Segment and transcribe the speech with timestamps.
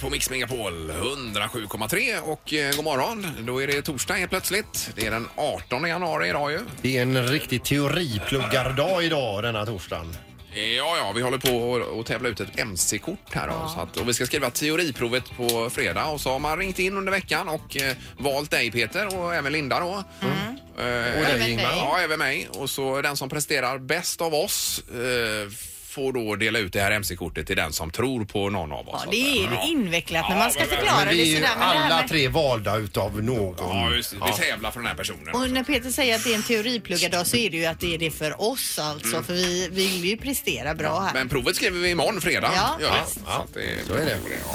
[0.00, 3.26] på Mix Megapol 107,3 och eh, god morgon.
[3.46, 4.90] Då är det torsdag helt plötsligt.
[4.96, 6.58] Det är den 18 januari idag ju.
[6.82, 10.16] Det är en riktig teoripluggardag idag denna torsdagen.
[10.54, 13.68] Ja, ja, vi håller på att- att tävla ut ett MC-kort här då.
[13.74, 16.96] Så att, och vi ska skriva teoriprovet på fredag och så har man ringt in
[16.96, 19.86] under veckan och eh, valt dig Peter och även Linda då.
[19.92, 19.96] Eh,
[20.78, 21.62] Och dig Även Ingmar.
[21.62, 21.78] dig.
[21.78, 22.48] Ja, även mig.
[22.54, 25.50] Och så den som presterar bäst av oss eh,
[25.92, 29.02] får då dela ut det här MC-kortet till den som tror på någon av oss.
[29.04, 29.66] Ja, det är Ja.
[29.68, 31.48] invecklat när Ja, man ska förklara Men det vi är ju sådär.
[31.58, 32.08] Men det här alla med...
[32.08, 33.54] tre valda utav någon.
[33.58, 34.16] Ja, just, det.
[34.26, 35.34] vi tävlar för den här personen.
[35.34, 37.94] Och när Peter säger att det är en teoripluggardag så är det ju att det
[37.94, 39.22] är det för oss alltså.
[39.22, 41.14] För vi vill ju prestera bra här.
[41.14, 42.50] Men provet skriver vi imorgon fredag.
[42.56, 42.98] Ja, gör vi.
[43.04, 43.14] visst.
[43.24, 44.18] Så att det, Så är det.
[44.46, 44.54] Ja.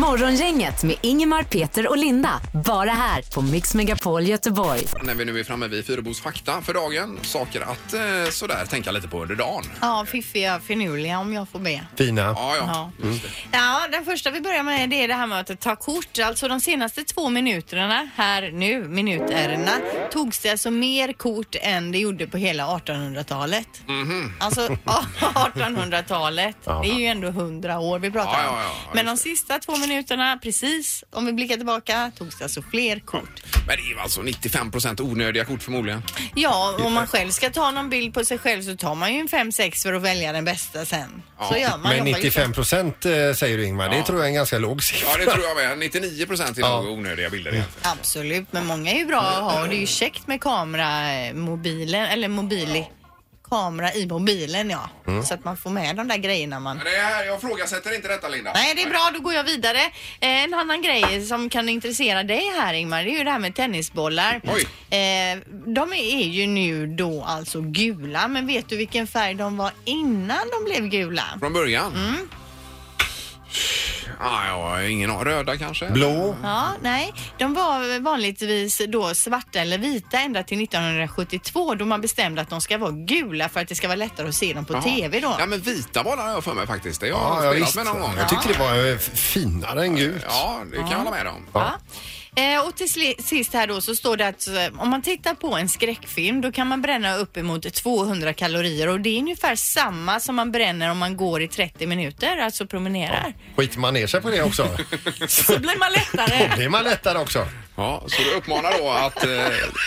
[0.00, 2.40] Morgongänget med Ingemar, Peter och Linda.
[2.64, 4.80] Bara här på Mix Megapol Göteborg.
[5.02, 7.18] När vi nu är framme vid Fyrebos fakta för dagen.
[7.22, 9.64] Saker att eh, sådär tänka lite på under dagen.
[9.80, 11.80] Ja, fiffiga finurliga om jag får be.
[11.96, 12.22] Fina.
[12.22, 12.90] Ja, ja.
[13.02, 13.10] Ja.
[13.52, 16.18] ja, den första vi börjar med det är det här med att ta kort.
[16.24, 19.70] Alltså de senaste två minuterna, här nu, minuterna,
[20.12, 23.68] togs det alltså mer kort än det gjorde på hela 1800-talet.
[24.38, 24.60] Alltså
[25.34, 28.56] 1800-talet, det är ju ändå 100 år vi pratar Ja, om.
[28.56, 29.30] ja, ja, Men de just det.
[29.30, 33.42] sista två minuterna, precis, om vi blickar tillbaka, togs det alltså fler kort.
[33.66, 36.02] Men det är ju alltså 95% onödiga kort förmodligen.
[36.34, 39.20] Ja, om man själv ska ta någon bild på sig själv så tar man ju
[39.20, 41.22] en 5-6 för att välja den bästa sen.
[41.50, 41.80] Så gör man.
[41.82, 42.96] Men jobbar ju 95 procent
[43.36, 45.08] säger du Ingmar, det tror jag är en ganska låg siffra.
[45.12, 45.78] Ja, det tror jag med.
[45.78, 46.82] 99 är Ja.
[46.82, 47.92] nog onödiga bilder egentligen.
[47.98, 52.06] Absolut, men många är ju bra att ha och det är ju käckt med kameramobilen
[52.06, 52.86] eller mobili.
[53.52, 54.90] Kamera i mobilen ja.
[55.06, 55.22] Mm.
[55.24, 56.78] Så att man får med de där grejerna man...
[56.84, 58.52] Det här, jag ifrågasätter inte detta Linda.
[58.54, 59.10] Nej, det är bra.
[59.14, 59.78] Då går jag vidare.
[60.20, 63.38] Eh, En annan grej som kan intressera dig här Ingmar, det är ju det här
[63.38, 64.40] med tennisbollar.
[64.44, 64.62] Oj.
[64.98, 69.72] Eh, de är ju nu då alltså gula, men vet du vilken färg de var
[69.84, 71.24] innan de blev gula?
[71.40, 71.92] Från början?
[71.94, 72.28] Mm.
[74.22, 75.24] Ah, ja, ingen aning.
[75.24, 75.90] Röda kanske?
[75.90, 76.36] Blå.
[76.42, 77.12] Ja, nej.
[77.38, 82.60] De var vanligtvis då svarta eller vita ända till 1972 då man bestämde att de
[82.60, 84.82] ska vara gula för att det ska vara lättare att se dem på Jaha.
[84.82, 85.36] TV då.
[85.38, 87.00] Ja, men vita bollar har jag för mig faktiskt.
[87.00, 88.14] Det har jag Ja, ja, spelat med någon gång.
[88.18, 90.24] Jag tyckte det var eh, finare än gult.
[90.28, 91.46] Ja, det kan jag hålla med om.
[91.52, 91.72] Ja.
[92.36, 95.54] Eh, och till sist här då så står det att eh, om man tittar på
[95.54, 100.34] en skräckfilm då kan man bränna uppemot 200 kalorier och det är ungefär samma som
[100.36, 103.34] man bränner om man går i 30 minuter, alltså promenerar.
[103.56, 104.62] Skiter man ner sig på det också?
[105.28, 106.56] Så blir man Då lättare.
[106.56, 107.46] blir man lättare också.
[107.82, 109.30] Ja, så du uppmanar då att eh,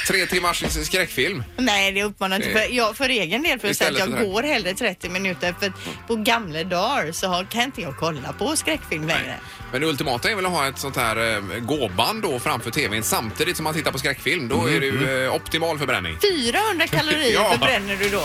[0.08, 1.44] tre timmars skräckfilm.
[1.58, 2.50] Nej, det uppmanar inte.
[2.50, 5.68] För, jag, för egen del för att säga att jag går hellre 30 minuter för
[5.68, 9.36] att på gamla dagar så har, kan inte jag kolla på skräckfilm längre.
[9.72, 13.04] Men det ultimata är väl att ha ett sånt här eh, gåband då framför tvn
[13.04, 14.48] samtidigt som man tittar på skräckfilm.
[14.48, 16.18] Då är det ju eh, optimal förbränning.
[16.44, 17.52] 400 kalorier Ja.
[17.52, 18.24] förbränner du då.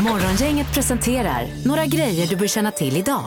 [0.00, 3.24] Morgongänget presenterar några grejer du bör känna till idag.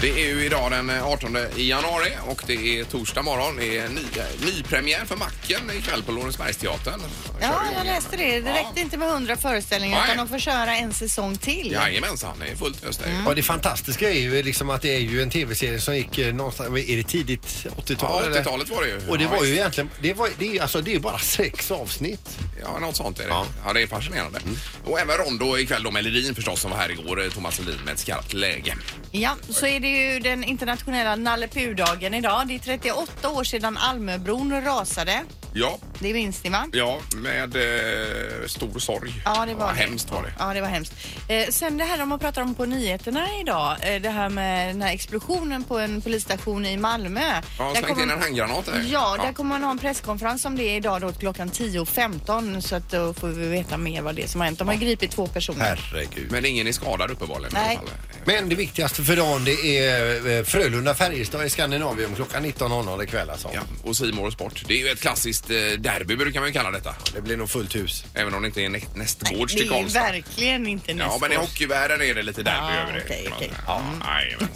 [0.00, 3.56] Det är ju idag den eh, 18 januari och det är torsdag morgon.
[3.56, 4.00] Det är ny,
[4.46, 7.00] nypremiär för Macken ikväll på Lorensbergsteatern.
[7.40, 8.40] Ja, igång jag läste det.
[8.40, 10.04] Det räckte inte med 100 föreställningar Nej.
[10.14, 11.72] utan de får köra en säsong till.
[11.72, 13.22] Jajamensan, det är fullt ös där.
[13.26, 16.34] Ja, det fantastiska är ju liksom att det är ju en tv-serie som gick eh,
[16.34, 17.96] någonstans, är det tidigt 80-tal?
[18.22, 18.40] Ja, eller?
[18.40, 19.00] 80-talet var det ju.
[19.08, 19.58] Och det Ja, var ju visst.
[19.60, 22.38] egentligen, det, var, det, är, alltså, det är bara sex avsnitt.
[22.62, 23.28] Ja, något sånt är det.
[23.28, 23.46] Ja.
[23.66, 24.40] Ja, det är fascinerande.
[24.84, 27.24] Och även Rondo ikväll då med Ledin förstås som var här igår.
[27.24, 28.74] eh, Thomas Ledin med ett skarpt läge.
[29.10, 32.42] Ja, så är det ju den internationella Nalle Puh-dagen idag.
[32.48, 35.22] Det är 38 år sedan Almöbron rasade.
[35.52, 36.66] Ja, Det minns ni va?
[36.72, 39.12] ja med eh, stor sorg.
[39.24, 39.78] Ja, det var det.
[39.80, 40.32] Hemskt var det.
[40.38, 40.92] Ja, det var hemskt.
[41.28, 44.68] Eh, sen det här de har pratat om på nyheterna idag, eh, det här med
[44.68, 47.20] den här explosionen på en polisstation i Malmö.
[47.58, 48.86] Ja, Där kommer- in en handgranat där.
[48.92, 52.90] Ja, där kommer man ha en presskonferens om det idag då klockan 10.15 så att
[52.90, 54.58] då får vi veta mer vad det är som har hänt.
[54.58, 55.80] De har ju gripit två personer.
[55.92, 56.30] Herregud.
[56.32, 57.52] Men ingen är skadad uppenbarligen.
[57.52, 57.76] i Nej.
[57.80, 57.98] alla fall.
[58.24, 63.50] Men det viktigaste för dagen det är eh, Frölunda-Färjestad i Skandinavium klockan 19.00 ikväll alltså.
[63.54, 64.62] Ja, och Simor Sport.
[64.68, 66.94] Det är ju ett klassiskt eh, derby brukar man ju kalla detta.
[67.14, 68.04] Det blir nog fullt hus.
[68.14, 70.00] Även om det inte är nä- nästgårds det till är Karlstad.
[70.00, 71.40] verkligen inte nästa Ja, men i år.
[71.40, 73.02] hockeyvärlden är det lite derby Ja, över det.
[73.04, 73.48] okej, kan man okej.
[73.48, 73.60] säga.
[73.66, 73.82] Ja,
[74.22, 74.48] jajamän.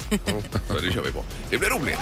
[0.69, 1.25] Så det kör vi på.
[1.51, 1.99] Det blir roligt.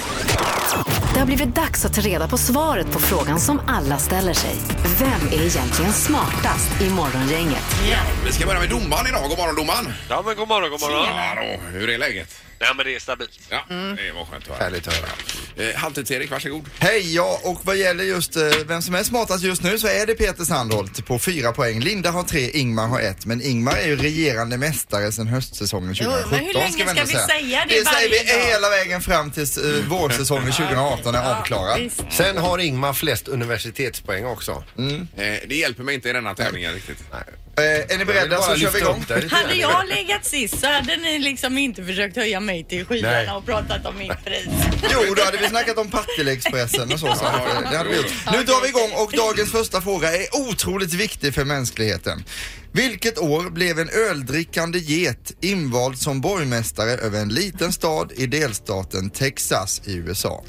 [1.14, 4.56] Det har blivit dags att ta reda på svaret på frågan som alla ställer sig.
[4.98, 7.64] Vem är egentligen smartast i Morgongänget?
[7.90, 9.28] Ja, vi ska börja med domaren idag.
[9.28, 9.92] God morgon domaren.
[10.08, 11.06] Ja men god morgon, god morgon.
[11.06, 11.78] Ja, då.
[11.78, 12.42] Hur är läget?
[12.62, 13.40] Ja men det är stabilt.
[13.50, 14.64] Ja, det var skönt att höra.
[14.64, 15.08] Härligt att höra.
[15.56, 16.64] Eh, Halvtids-Erik, varsågod.
[16.78, 20.06] Hej, ja, och vad gäller just eh, vem som är smartast just nu så är
[20.06, 21.80] det Peter Sandholt på fyra poäng.
[21.80, 23.26] Linda har tre, Ingmar har ett.
[23.26, 26.30] Men Ingmar är ju regerande mästare sedan höstsäsongen Jo, 2017.
[26.30, 28.46] men hur länge ska vi säga det Det säger vi dag?
[28.46, 31.80] hela vägen fram tills uh, vårsäsongen 2018 är avklarad.
[31.80, 32.04] Visst.
[32.10, 34.64] Sen har Ingmar flest universitetspoäng också.
[34.78, 36.98] Eh, det hjälper mig inte i denna tävlingen riktigt.
[37.12, 37.18] Eh,
[37.56, 39.04] Eh, är ni beredda så kör vi igång.
[39.30, 42.86] Hade jag legat sist så hade ni liksom inte försökt höja mig till Nej.
[42.86, 44.46] skyarna och pratat om mitt pris.
[44.92, 47.06] Jo, då hade vi snackat om Partille-Expressen och så.
[47.06, 48.12] så att, det hade vi gjort.
[48.32, 52.24] Nu drar vi igång och dagens första fråga är otroligt viktig för mänskligheten.
[52.72, 59.10] Vilket år blev en öldrickande get invald som borgmästare över en liten stad i delstaten
[59.10, 60.44] Texas i USA?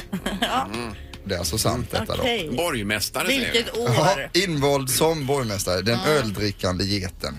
[0.74, 0.92] Mm.
[1.26, 2.22] Det är alltså sant detta då.
[2.22, 2.50] Okej.
[2.58, 3.46] Borgmästare säger vi.
[3.46, 4.30] Vilket Ja, år?
[4.34, 7.36] invald som borgmästare, den öldrickande geten.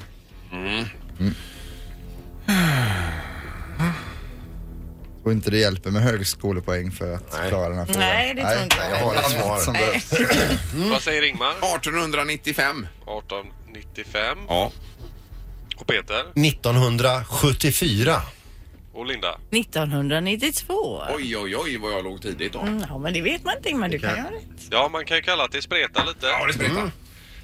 [5.22, 5.26] Mm.
[5.26, 7.48] Och inte det hjälper med högskolepoäng för att Nej.
[7.48, 8.00] klara den här frågan.
[8.00, 8.90] Nej, det tror inte jag.
[8.90, 10.12] jag har ett svar som behövs.
[10.90, 11.50] Vad säger Ingmar?
[11.50, 12.86] 1895.
[13.02, 14.38] 1895.
[14.48, 14.72] Ja.
[15.76, 16.20] Och Peter?
[16.34, 18.22] 1974.
[18.94, 19.38] Och Linda?
[19.50, 21.02] 1992.
[21.16, 22.58] Oj, oj, oj vad jag låg tidigt då.
[22.60, 24.42] Mm, Ja, men det vet man inte men du kan göra rätt.
[24.70, 26.26] Ja, man kan ju kalla att det spretar lite.
[26.26, 26.90] Ja, det spretar.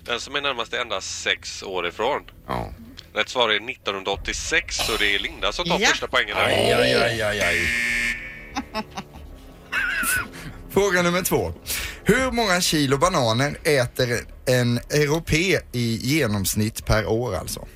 [0.05, 2.23] Den som är närmast är endast sex år ifrån.
[2.47, 2.69] Ja.
[3.15, 5.89] Rätt svar är 1986 så det är Linda som tar Ja.
[5.89, 6.47] första poängen här.
[6.47, 7.61] Aj, aj, aj, aj, aj.
[10.71, 11.53] Fråga nummer två.
[12.05, 17.67] Hur många kilo bananer äter en europé i genomsnitt per år alltså?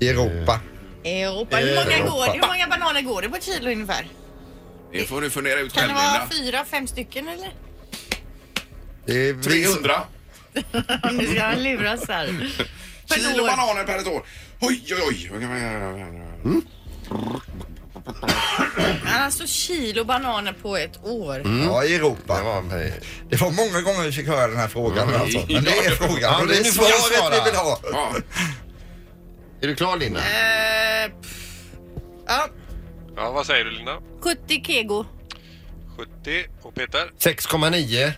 [0.00, 0.60] I Europa.
[1.04, 1.56] Europa.
[1.56, 2.10] Hur många, Europa.
[2.10, 4.06] går, hur många bananer går det på ett kilo ungefär?
[4.92, 6.36] Det får du fundera ut Kan själv det vara Linda.
[6.52, 7.50] fyra, fem stycken eller?
[9.06, 10.02] Det är vi- 300
[11.12, 12.50] Nu ska han luras här.
[13.08, 13.48] Per kilo år.
[13.48, 14.26] bananer per ett år.
[14.60, 15.40] Oj, oj, oj.
[19.06, 21.42] Alltså kilo bananer på ett år.
[21.66, 22.36] Ja, i Europa.
[22.38, 22.62] Det var,
[23.30, 25.38] Det var många gånger vi fick höra den här frågan alltså.
[25.48, 27.80] Men det är frågan Ja, och det är svaret vi vill ha.
[27.92, 28.12] Ja.
[29.60, 30.20] är du klar Linda?
[31.22, 31.70] Pff.
[32.26, 32.48] ja,
[33.16, 33.98] Ja, vad säger du Linda?
[34.20, 35.06] 70 kego.
[35.96, 37.10] 70 och Peter?
[37.18, 38.12] 6,9.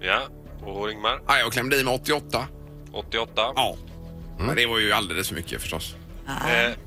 [0.00, 0.28] Ja.
[0.66, 1.20] Och Ingmar?
[1.26, 2.46] Ja, jag klämde i med 88.
[2.98, 3.52] 88.
[3.56, 3.76] Ja.
[4.38, 5.94] Men det var ju alldeles för mycket förstås.
[6.28, 6.78] Eh, Det var för lite.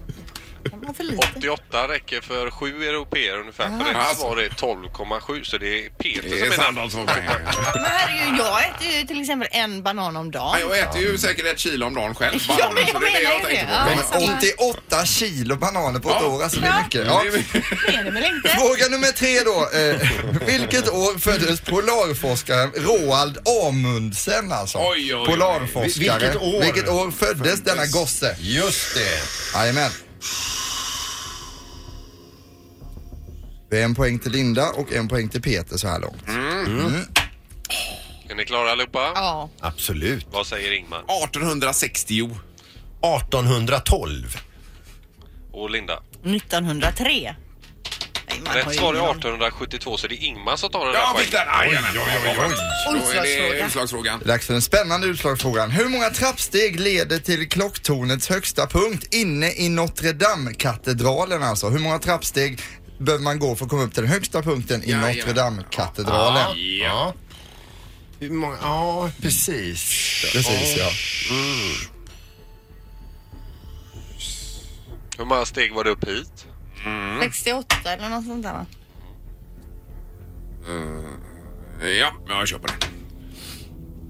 [0.69, 3.63] 88 räcker för sju europeer ungefär.
[3.79, 4.21] För rätt Alltså.
[4.21, 6.93] svar är 12,7 så det är Peter Det som är är Sandholt närmast.
[6.95, 7.41] som pengar.
[7.75, 10.57] Men herregud, jag äter ju till exempel en banan om dagen.
[10.61, 12.39] Ja, jag äter ju säkert ett kilo om dagen själv.
[12.59, 14.11] Ja, men jag så det är det menar jag ju tänkte det.
[14.11, 14.19] på.
[14.19, 16.27] Men- Men 88 kilo bananer på ett Ja.
[16.27, 17.05] år, alltså det är mycket.
[17.07, 17.21] Ja.
[17.23, 18.49] Det är- Det är det väl inte?
[18.49, 19.69] Fråga nummer tre då.
[19.79, 20.09] Eh,
[20.59, 23.37] vilket år föddes polarforskaren Roald
[23.67, 24.77] Amundsen alltså?
[24.77, 25.25] Oj, oj, oj.
[25.27, 26.19] Polarforskare.
[26.19, 26.61] Vilket år?
[26.63, 28.35] Vilket år föddes denna gosse?
[28.39, 29.21] Just det.
[29.59, 29.91] Jajamän.
[33.71, 36.27] Det är en poäng till Linda och en poäng till Peter så här långt.
[38.29, 39.11] Är ni klara allihopa?
[39.15, 39.49] Ja.
[39.59, 40.27] Absolut.
[40.31, 40.99] Vad säger Ingmar?
[40.99, 42.29] 1860.
[43.01, 44.37] 1812.
[45.53, 45.93] Och Linda?
[46.23, 47.35] 1903.
[48.27, 49.19] Nej, man har Rätt ju svar är ingen aning.
[49.19, 51.47] 1872 så det är Ingmar som tar den där Ja, fick poängen.
[51.47, 51.69] den!
[51.69, 51.93] Jajamän.
[51.95, 53.65] Då är det Utslagsfråga.
[53.65, 54.19] utslagsfrågan.
[54.19, 55.71] Det är dags för den spännande utslagsfrågan.
[55.71, 61.69] Hur många trappsteg leder till klocktornets högsta punkt inne i Notre Dame-katedralen alltså?
[61.69, 62.59] Hur många trappsteg
[63.01, 65.15] behöver man gå för att komma upp till den högsta punkten i Jajamän.
[65.15, 66.77] Notre Dame-katedralen?
[66.79, 67.13] Ja.
[68.19, 68.57] Hur många?
[68.61, 69.81] Ja, precis.
[70.33, 70.89] Precis ja.
[75.17, 76.47] Hur många steg var det upp hit?
[77.21, 78.65] 68 eller något sånt där va?
[81.99, 82.73] Ja, jag köper det.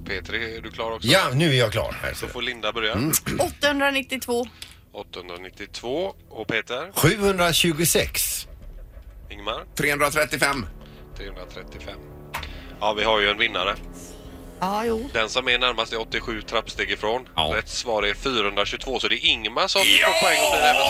[0.10, 1.07] Peter, är du klar också?
[1.07, 1.95] Ja, nu är jag klar.
[2.01, 2.27] Här, så.
[2.27, 2.93] Får Linda börja.
[2.93, 3.12] Mm.
[3.39, 4.45] 892.
[4.91, 6.91] 892 och Peter?
[6.93, 8.30] 726.
[9.31, 9.65] Ingmar?
[9.75, 10.65] 335.
[11.17, 11.93] 335.
[12.79, 13.75] Ja, vi har ju en vinnare.
[14.59, 15.09] Ja, jo.
[15.13, 17.27] Den som är närmast är 87 trappsteg ifrån.
[17.35, 17.51] Ja.
[17.55, 20.81] Rätt svar är 422 så det är Ingmar som får poäng och blir även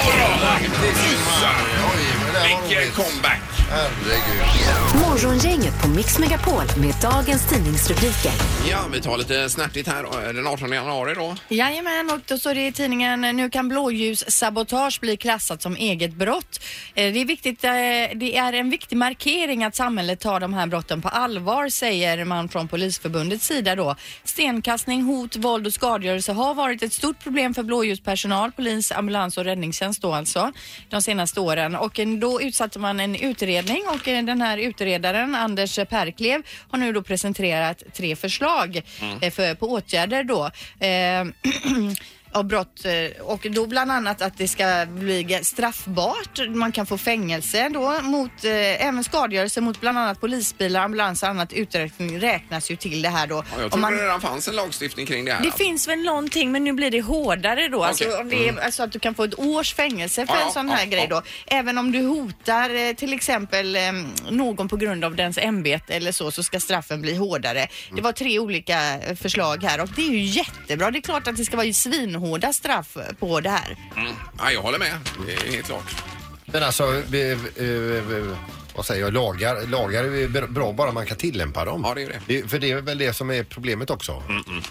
[2.35, 3.41] Vilken comeback!
[3.69, 5.01] Herregud.
[5.09, 8.31] Morgongänget på Mix Megapol med dagens tidningsrubriker.
[8.69, 10.33] Ja, vi tar lite snärtigt här.
[10.33, 11.35] Den 18 januari då.
[11.49, 16.59] Jajamän, och då står det i tidningen nu kan blåljussabotage bli klassat som eget brott.
[16.95, 17.71] Eh, Det är, viktigt, eh,
[18.15, 22.49] det är en viktig markering att samhället tar de här brotten på allvar säger man
[22.49, 23.95] från Polisförbundets sida då.
[24.23, 29.43] Stenkastning, hot, våld och skadegörelse har varit ett stort problem för blåljuspersonal, polis, ambulans och
[29.43, 30.51] räddningstjänst då alltså
[30.89, 35.35] de senaste åren och eh, då utsatte man en utredning och eh, den här utredaren
[35.35, 38.81] Anders Perklev har nu då presenterat tre förslag
[39.21, 40.51] eh, för, på åtgärder då.
[42.33, 46.39] Av brott eh, och då bland annat att det ska bli straffbart.
[46.49, 51.29] Man kan få fängelse då mot eh, även skadegörelse mot bland annat polisbilar, ambulans och
[51.29, 53.35] annat uträkning räknas ju till det här då.
[53.35, 55.43] Ja, jag Om tror man- det redan fanns en lagstiftning kring det här.
[55.43, 57.83] det finns väl någonting men nu blir det hårdare då.
[57.83, 58.19] Alltså, Okej.
[58.21, 60.67] om det är, alltså att du kan få ett års fängelse för Ja, en sån
[60.67, 61.21] ja, här ja, grej då.
[61.47, 63.81] Även om du hotar eh, till exempel eh,
[64.29, 67.67] någon på grund av dens ämbete eller så, så ska straffen bli hårdare.
[67.95, 70.91] Det var tre olika förslag här och det är ju jättebra.
[70.91, 71.73] Det är klart att det ska vara ju
[72.21, 73.77] svinhårda straff på det här.
[73.97, 74.13] Mm.
[74.37, 74.97] Ja, jag håller med.
[75.25, 76.03] Det är helt klart.
[76.45, 78.37] Men alltså, eh, eh,
[78.75, 81.81] vad säger jag, lagar, lagar är br- bra bara man kan tillämpa dem.
[81.87, 82.47] Ja, det är det.
[82.47, 84.23] För det är väl det som är problemet också.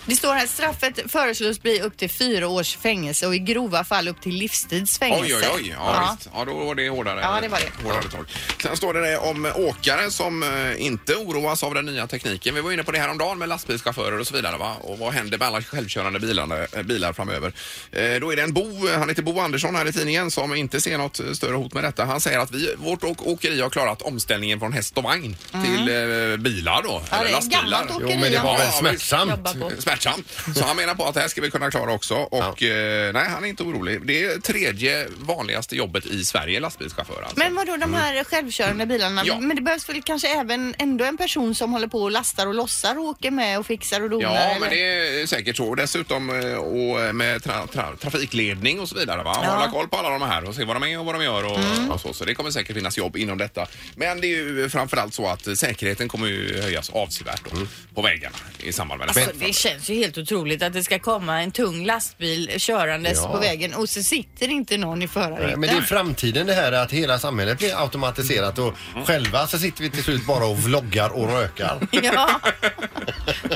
[0.06, 4.08] Det står här straffet föreslås bli upp till fyra års fängelse och i grova fall
[4.08, 5.24] upp till livstidsfängelse.
[5.24, 5.74] Oj, oj, oj.
[5.78, 6.30] Ja, Visst.
[6.34, 7.20] ja, då var det hårdare.
[7.20, 7.84] Ja, det var det.
[7.84, 8.24] Hårdare tag.
[8.62, 12.54] Sen står det om åkare som eh, inte oroas av den nya tekniken.
[12.54, 14.56] Vi var inne på det här om dagen med lastbilschaufförer och så vidare.
[14.58, 14.76] Va?
[14.80, 17.52] Och vad händer med alla självkörande bilarna, eh, bilar framöver?
[17.92, 20.80] Eh, då är det en Bo, han heter Bo Andersson här i tidningen, som inte
[20.80, 22.04] ser något större hot med detta.
[22.04, 25.88] Han säger att vi, vårt åk- åkeri har klarat omställningen från häst och vagn till
[25.88, 26.90] eh, bilar då.
[26.90, 27.02] Mm.
[27.10, 27.62] Ja, eller det är ett lastbilar.
[27.62, 28.12] gammalt åkeri.
[28.14, 29.60] Jo, men det var väl smärtsamt.
[29.60, 29.70] På.
[29.78, 30.26] Smärtsamt.
[30.54, 32.14] Så han menar på att det här ska vi kunna klara också.
[32.14, 34.06] Och eh, nej, han är inte orolig.
[34.06, 37.38] Det är tredje vanligaste jobbet i Sverige, lastbilschaufför alltså.
[37.38, 39.22] Men vadå de här självkörande bilarna?
[39.24, 39.40] Ja.
[39.40, 42.54] Men det behövs väl kanske även ändå en person som håller på och lastar och
[42.54, 44.34] lossar och åker med och fixar och donar?
[44.34, 44.60] Ja, eller?
[44.60, 45.74] men det är säkert så.
[45.74, 49.22] Dessutom eh, och med tra tra trafikledning och så vidare.
[49.22, 49.36] Va?
[49.36, 49.50] Mm.
[49.50, 51.44] Hålla koll på alla de här och se vad de är och vad de gör
[51.44, 51.58] och,
[51.94, 52.12] och så.
[52.12, 53.66] Så det kommer säkert finnas jobb inom detta.
[53.94, 57.56] Men det är ju framförallt så att säkerheten kommer ju höjas avsevärt då,
[57.94, 59.08] på vägarna i samband med.
[59.08, 63.32] Alltså, det känns ju helt otroligt att det ska komma en tung lastbil körandes Ja.
[63.32, 65.60] på vägen och så sitter inte någon i förarhytten.
[65.60, 68.74] Men det är framtiden det här att hela samhället blir automatiserat och
[69.06, 71.88] själva så sitter vi till slut bara och vloggar och rökar.
[72.02, 72.40] Ja,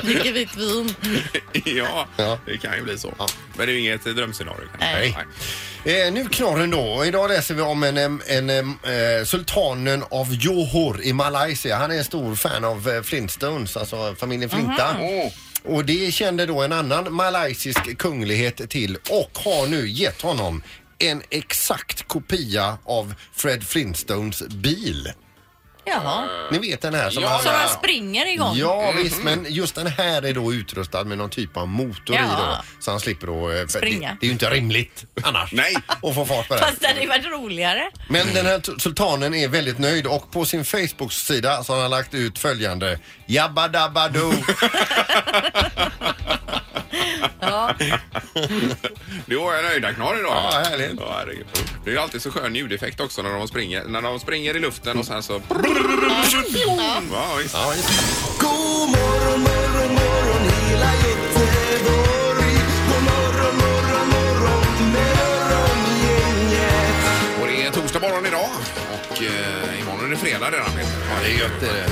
[0.03, 0.95] dricker vitt vin.
[1.77, 2.39] ja, Ja.
[2.45, 3.13] det kan ju bli så.
[3.19, 3.27] Ja.
[3.57, 4.67] Men det är ju inget drömscenario.
[4.79, 4.99] kanske.
[4.99, 5.17] Nej.
[5.85, 7.05] Eh, nu knorren då.
[7.05, 11.77] Idag läser vi om en, en, em, eh, sultanen av Johor i Malaysia.
[11.77, 14.97] Han är en stor fan av eh, Flintstones, alltså familjen Flinta.
[14.99, 15.31] Åh.
[15.75, 20.63] Och det kände då en annan malaysisk kunglighet till och har nu gett honom
[20.99, 25.11] en exakt kopia av Fred Flintstones bil.
[25.85, 26.27] Jaha.
[26.51, 27.39] Ni vet den här som Ja.
[27.43, 28.55] Så han springer igång?
[28.57, 32.19] Ja visst, men just den här är då utrustad med någon typ av motor i
[32.19, 32.35] Ja.
[32.37, 32.63] då.
[32.83, 33.51] Så han slipper då...
[33.51, 34.09] eh, för Springa.
[34.09, 35.51] Det, det är ju inte rimligt annars.
[35.53, 35.75] Nej.
[35.87, 36.59] Att få fart på det.
[36.61, 37.91] Fast det hade ju varit roligare.
[38.09, 42.13] Men den här sultanen är väldigt nöjd och på sin Facebook-sida så har han lagt
[42.13, 44.33] ut följande Jabba dabba do.
[47.39, 47.75] Ja.
[49.25, 50.31] Du har en nöjdaknar idag.
[50.31, 50.99] Ja, härligt.
[50.99, 51.45] Ja, herregud.
[51.83, 53.83] det är ju alltid så skön ljudeffekt också när de springer.
[53.83, 55.41] När de springer i luften och sen så...
[55.49, 55.55] Ja,
[57.37, 57.53] visst.
[57.53, 57.89] Ja, just.
[58.39, 62.57] God morgon, morgon, morgon hela Göteborg.
[62.89, 66.95] God morgon, morgon, morgon med morgongänget.
[67.41, 68.49] Och det är torsdag morgon idag
[68.93, 70.91] och eh, imorgon är det fredag redan Peter.
[71.09, 71.89] Ja, det är gött, det är det.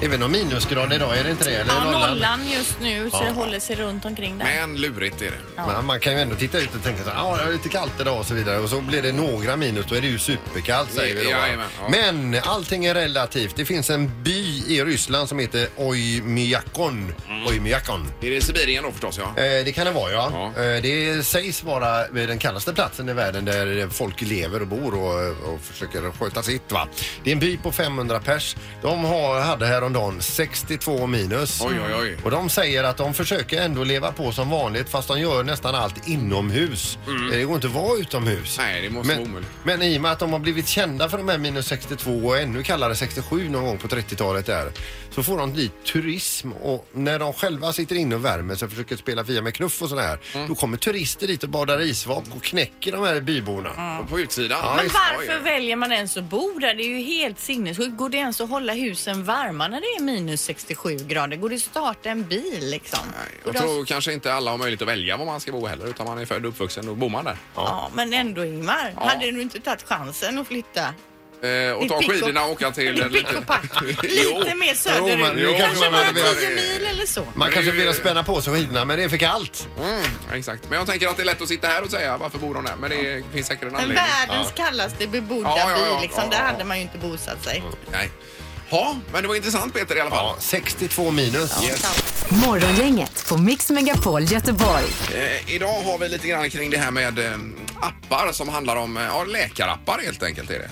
[0.00, 1.56] Det är väl någon minusgrad idag, är det inte det?
[1.56, 2.10] Eller Ja, nollan?
[2.10, 4.44] nollan just nu så det håller sig runt omkring där.
[4.44, 5.62] Men lurigt är det.
[5.66, 7.68] Men man kan ju ändå titta ut och tänka så här, ja det är lite
[7.68, 10.18] kallt idag och så vidare och så blir det några minus, då är det ju
[10.18, 11.30] superkallt säger vi då.
[11.30, 11.36] va?
[11.38, 11.88] Jajamän, ja.
[11.88, 13.56] Men allting är relativt.
[13.56, 17.14] Det finns en by i Ryssland som heter Oymyakon.
[17.50, 17.58] Mm.
[17.64, 18.08] Oymyakon.
[18.20, 19.42] Är det Sibirien då förstås ja?
[19.42, 20.52] Eh, det kan det vara ja.
[20.56, 20.62] Ja.
[20.62, 25.54] Eh, det sägs vara den kallaste platsen i världen där folk lever och bor och,
[25.54, 26.88] och försöker sköta sitt va.
[27.24, 28.56] Det är en by på 500 pers.
[28.82, 31.60] De har, hade häromdagen 62 minus.
[31.62, 32.16] Oj, oj, oj.
[32.24, 35.74] Och de säger att de försöker ändå leva på som vanligt fast de gör nästan
[35.74, 36.98] allt inomhus.
[37.08, 38.58] Eh, Det går inte att vara utomhus.
[38.58, 38.70] Mm.
[38.72, 39.50] Nej, det måste vara men, omöjligt.
[39.64, 42.38] men i och med att de har blivit kända för de här minus 62 och
[42.38, 44.70] ännu kallare 67 någon gång på 30-talet där
[45.16, 48.72] så får de dit turism och när de själva sitter inne och värmer sig och
[48.72, 50.48] försöker spela Fia med knuff och sådär Mm.
[50.48, 53.98] då kommer turister dit och badar isvak och knäcker de här byborna.
[54.02, 54.58] Och På utsidan?
[54.62, 56.74] Ja, Men varför väljer man ens att bo där?
[56.74, 57.96] Det är ju helt sinnessjukt.
[57.96, 61.36] Går det ens att hålla husen varma när det är minus 67 grader?
[61.36, 62.98] Går det att starta en bil liksom?
[63.16, 65.66] Nej, jag att- tror kanske inte alla har möjlighet att välja var man ska bo
[65.66, 67.36] heller utan man är född och uppvuxen och bor man där.
[67.54, 68.92] Ja, men ändå Ingmar.
[68.96, 69.08] Ja.
[69.08, 70.94] Hade du inte tagit chansen att flytta?
[71.46, 73.24] Eh, och ta skidorna och åka till...
[73.46, 73.62] Pack.
[74.02, 75.04] Lite mer söderut.
[75.08, 77.24] Jo, men det kanske kanske man bara hade velat- 10 mil eller så.
[77.34, 79.68] Man kanske vill spänna på sig skidorna men det är för kallt.
[79.82, 80.02] Mm,
[80.34, 80.62] exakt.
[80.68, 82.64] Men jag tänker att det är lätt att sitta här och säga varför bor de
[82.64, 82.74] där?
[82.80, 84.04] Men det finns säkert en Men anledning.
[84.28, 86.22] världens kallaste bebodda Ja, ja, ja, by liksom.
[86.24, 86.52] ja, Där ja.
[86.52, 87.62] hade man ju inte bosatt sig.
[87.92, 88.10] Nej.
[88.70, 90.24] Ja, men det var intressant Peter i alla fall.
[90.24, 91.52] Ja, 62 minus.
[92.28, 94.84] Morgongänget på Mix Megapol Göteborg.
[95.14, 97.32] Eh, idag har vi lite grann kring det här med eh,
[97.80, 100.50] appar som handlar om eh, ja, läkarappar helt enkelt.
[100.50, 100.70] Är det.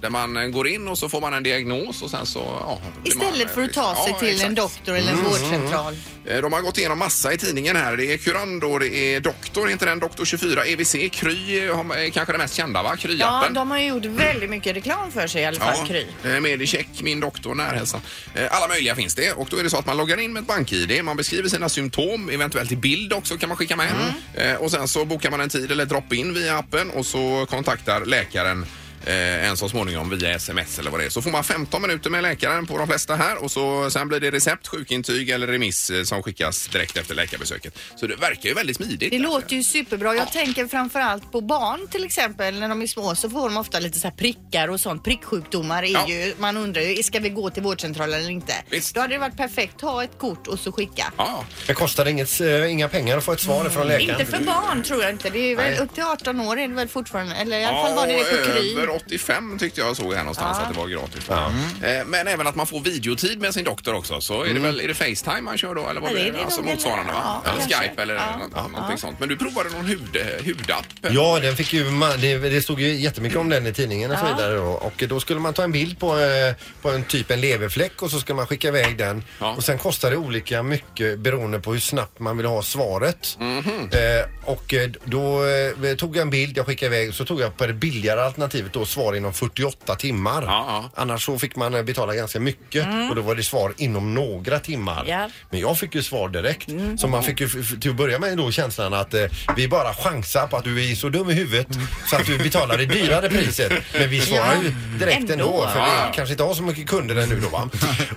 [0.00, 2.38] Där man eh, går in och så får man en diagnos och sen så...
[2.38, 4.56] Ja, blir man, Istället för att ta sig Ja, till en exakt.
[4.56, 5.96] doktor eller en vårdcentral.
[6.26, 7.96] Eh, De har gått igenom massa i tidningen här.
[7.96, 12.32] Det är Curando, det är Doktor, inte den Doktor 24, EVC, Kry har- är kanske
[12.32, 12.96] det mest kända va?
[13.02, 13.54] Ja, Kry-appen.
[13.54, 16.06] de har ju gjort väldigt mycket reklam för sig i alla fall, Kry.
[16.24, 18.00] eh, Medicheck, Min doktor, Närhälsan.
[18.34, 19.32] Eh, Alla möjliga finns det.
[19.32, 21.68] Och då är det så att man loggar in med ett bank-id, man beskriver sina
[21.68, 23.92] symptom, eventuellt i bild också kan man skicka med.
[24.34, 24.50] Mm.
[24.54, 28.04] Eh, Och sen så bokar man en tid eller drop-in via appen och så kontaktar
[28.04, 28.66] läkaren
[29.04, 31.10] eh, en så småningom via sms eller vad det är.
[31.10, 34.20] Så får man 15 minuter med läkaren på de flesta här och så sen blir
[34.20, 37.78] det recept, sjukintyg eller remiss eh, som skickas direkt efter läkarbesöket.
[37.96, 39.10] Så det verkar ju väldigt smidigt.
[39.10, 40.14] Det låter ju superbra.
[40.14, 42.58] Jag tänker framförallt på barn till exempel.
[42.60, 45.04] När de är små så får de ofta lite så här prickar och sånt.
[45.04, 46.08] Pricksjukdomar är Ja.
[46.08, 48.52] ju, man undrar ju, ska vi gå till vårdcentralen eller inte?
[48.70, 48.94] Visst.
[48.94, 51.12] Då hade det varit perfekt, ta ett kort och så skicka.
[51.16, 54.20] Ja, Det kostar inget, eh, inga pengar att få ett svar från läkaren.
[54.20, 55.30] Inte för barn tror jag inte.
[55.30, 57.34] Det är väl upp till 18 år är det väl fortfarande.
[57.34, 58.74] Eller i alla Ja, fall var det det på Kry.
[58.88, 61.28] Över 85 tyckte jag såg här någonstans att det var gratis.
[61.30, 64.20] Eh, Men även att man får videotid med sin doktor också.
[64.20, 66.28] Så är det väl, är det Facetime man kör då eller vad Ja, det blir
[66.28, 66.38] är det?
[66.38, 67.12] det Alltså nog, motsvarande eller?
[67.12, 67.40] va?
[67.44, 67.88] Ja, eller kanske.
[67.88, 68.40] Skype eller Ja.
[68.54, 69.20] nå- någonting sånt.
[69.20, 70.86] Men du provade någon hud, hudapp?
[71.10, 74.18] Ja, den fick ju, ma- det, det stod ju jättemycket om den i tidningen och
[74.18, 74.62] så vidare då.
[74.64, 78.10] Och då skulle man ta en bild på, eh, på en typ en leverfläck och
[78.10, 79.24] så ska man skicka iväg den.
[79.40, 79.54] Ja.
[79.56, 83.36] Och sen kostar det olika mycket beroende på hur snabbt man vill ha svaret.
[83.40, 83.66] Mhm.
[83.92, 87.56] Eh, och eh, då eh, tog jag en bild, jag skickade iväg, så tog jag
[87.56, 90.42] på det billigare alternativet då svar inom 48 timmar.
[90.42, 90.90] Ja, ja.
[91.02, 94.58] Annars så fick man eh, betala ganska mycket och då var det svar inom några
[94.58, 95.04] timmar.
[95.08, 95.30] Ja.
[95.50, 96.68] Men jag fick ju svar direkt.
[96.98, 99.24] Så man fick ju f- till att börja med då känslan att eh,
[99.56, 101.66] vi bara chansar på att du är så dum i huvudet
[102.10, 103.72] så att du betalar det dyrare priset.
[103.98, 105.68] Men vi svarar ju direkt ändå, ändå.
[105.72, 107.68] för vi kanske inte har så mycket kunder ännu då va.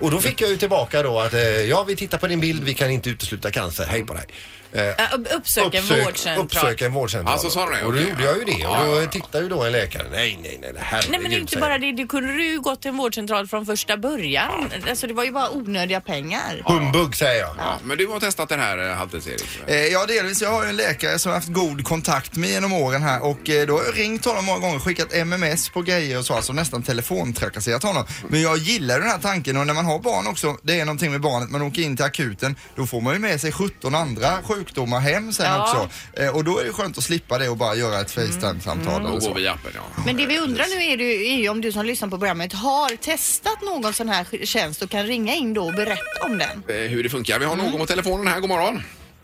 [0.02, 2.64] Och då fick jag ju tillbaka då att eh, ja vi tittar på din bild,
[2.64, 4.26] vi kan inte utesluta cancer, hej på dig.
[4.74, 6.46] Eh, Ja, upp- Uppsök en vårdcentral.
[6.46, 7.34] uppsök en vårdcentral.
[7.34, 7.84] Alltså, sa det?
[7.84, 8.30] Och då Okej, gjorde ja.
[8.30, 8.68] jag ju det.
[8.68, 10.04] Och då tittade ju då en läkare.
[10.12, 11.12] Nej, nej, nej, herregud.
[11.12, 13.98] Nej men inte bara det, det kunde du ju gått till en vårdcentral från första
[13.98, 14.72] början.
[14.90, 16.62] Alltså det var ju bara onödiga pengar.
[16.66, 17.56] Humbug säger jag.
[17.58, 19.60] Ja, men du har testat den här eh, halvtids-Erik?
[19.68, 20.42] Eh, Ja, delvis.
[20.42, 23.24] Jag har ju en läkare som jag har haft god kontakt med genom åren här
[23.24, 26.34] och eh, då har jag ringt honom många gånger, skickat MMS på grejer och så,
[26.34, 28.06] alltså nästan telefontrakasserat honom.
[28.30, 31.12] Men jag gillar den här tanken och när man har barn också, det är någonting
[31.12, 34.38] med barnet, man åker in till akuten, då får man ju med sig 17 andra
[34.44, 35.62] sjukdomar hem sen Ja.
[35.62, 35.90] också.
[36.24, 39.06] Eh, Och då är det skönt att slippa det och bara göra ett Facetime-samtal eller
[39.10, 39.34] Och gå så.
[39.34, 39.82] via appen ja.
[40.06, 42.54] Men det vi undrar nu är, du, är ju om du som lyssnar på programmet
[42.54, 46.64] har testat någon sån här tjänst och kan ringa in då och berätta om den.
[46.70, 47.40] Eh, Hur det funkar.
[47.40, 48.84] Vi har någon på telefonen här, god morgon.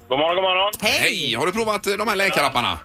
[0.10, 0.72] God morgon, god morgon.
[0.82, 1.00] Hej!
[1.00, 1.34] Hej!
[1.36, 2.80] Har du provat eh, de här läkarapparna?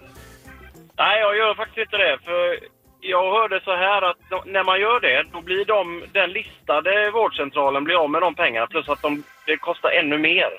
[0.97, 2.17] Nej, jag gör faktiskt inte det.
[2.25, 2.59] För
[3.01, 7.11] jag hörde så här att de, när man gör det, då blir de, den listade
[7.11, 10.49] vårdcentralen blir av med de pengarna plus att de, det kostar ännu mer.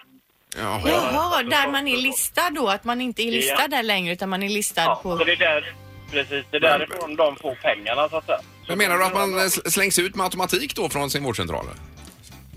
[0.57, 0.81] Jaha.
[0.87, 2.69] Jaha, där man är listad då?
[2.69, 3.69] Att man inte är listad Ja.
[3.69, 5.19] där längre utan man är listad Ja, på...
[5.19, 5.73] så det är där,
[6.13, 8.41] precis, det är därifrån de får pengarna så att säga.
[8.69, 11.65] Men menar du att man eh, sl- slängs ut med automatik då från sin vårdcentral?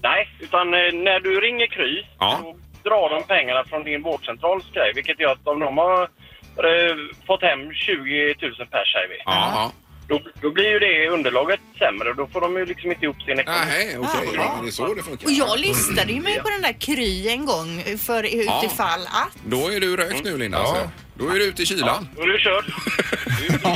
[0.04, 2.40] Nej, utan eh, när du ringer Kry, Ja.
[2.44, 6.96] då drar de pengarna från din vårdcentrals grej, vilket gör att om de har eh,
[7.28, 9.18] fått hem 20 000 pers säger vi.
[9.26, 9.52] Ja.
[9.56, 9.72] ja.
[10.08, 13.22] Då, då blir ju det underlaget sämre och då får de ju liksom inte ihop
[13.22, 13.62] sin ekonomi.
[13.68, 14.30] Nej, okej.
[14.36, 15.26] Ja, det är så det funkar.
[15.28, 19.38] Och jag listade ju mig på den där Kry en gång för utifall att.
[19.46, 20.58] Då är du rökt nu Linda.
[20.58, 20.64] Ja.
[20.70, 20.90] alltså.
[21.16, 22.10] Då är du ute i kylan.
[22.16, 22.66] Då är du körd.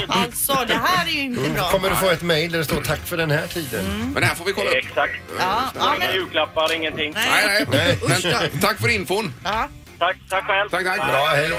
[0.07, 1.69] Alltså det här är ju inte bra.
[1.69, 3.85] Kommer du få ett mejl där det står tack för den här tiden.
[4.13, 4.75] Men det här får vi kolla upp.
[4.75, 5.13] Exakt.
[5.39, 7.11] Ja, ja, Inga men, julklappar, ingenting.
[7.15, 7.65] Nej, nej.
[7.71, 7.97] Nej.
[8.07, 9.33] Men, ta- tack för infon.
[9.43, 9.67] ja.
[9.99, 10.69] Tack, tack själv.
[10.69, 10.97] Tack, tack.
[10.97, 11.49] Bra, hej.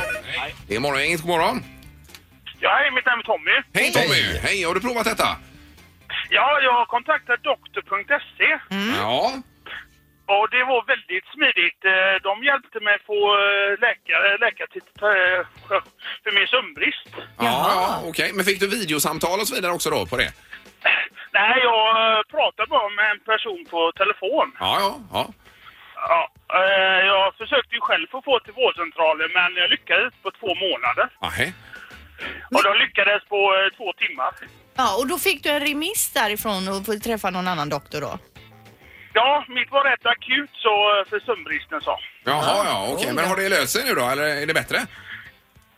[0.69, 1.21] Det är morgongänget.
[1.21, 1.63] God morgon.
[2.61, 3.57] Ja, hej, mitt namn är Tommy.
[3.75, 4.39] Hej Tommy!
[4.43, 5.29] Hej, har du provat detta?
[6.31, 8.59] Ja, jag har kontaktat doktor.se
[8.99, 9.33] Ja.
[10.35, 11.81] Och det var väldigt smidigt.
[11.95, 15.41] Eh, De hjälpte mig att få eh, läkare, läkartid eh,
[16.23, 17.09] för min sömnbrist.
[17.17, 17.25] Ja,
[17.77, 18.31] ja okej.
[18.35, 20.31] Men fick du videosamtal och så vidare också då på det?
[21.33, 21.85] Nej, jag
[22.35, 24.49] pratade bara med en person på telefon.
[24.61, 24.99] Ja, ja.
[25.13, 25.25] ja.
[26.09, 26.31] Ja,
[27.13, 31.07] jag försökte ju själv få få till vårdcentralen men jag lyckades på två månader.
[31.21, 31.53] Ahä.
[32.55, 33.41] Och de lyckades på
[33.77, 34.33] två timmar.
[34.75, 38.19] ja, och då fick du en remiss därifrån och få träffa någon annan doktor då?
[39.13, 41.99] Ja, mitt var rätt akut så eh, för sömnbristen sa.
[42.25, 43.13] Jaha, ja, okej.
[43.15, 44.79] Men har det löst sig nu då, eller är det bättre?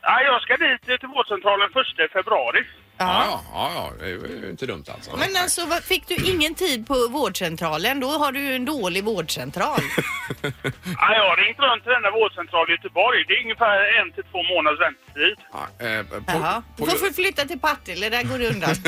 [0.00, 1.70] Ja, jag ska dit till vårdcentralen
[2.04, 2.64] 1 februari.
[3.06, 3.92] Ja, ja, ja, ja.
[3.98, 4.08] det är
[4.44, 5.16] ju inte dumt alltså.
[5.16, 9.04] Men alltså vad- fick du ingen tid på vårdcentralen då har du ju en dålig
[9.04, 9.80] vårdcentral.
[11.02, 13.24] Ja, jag har ringt runt till denna vårdcentral i Göteborg.
[13.28, 15.36] Det är ungefär en till två månaders väntetid.
[15.52, 16.62] Ja, eh, på, Jaha.
[16.76, 18.74] på, Du får flytta till Partille, där går det undan.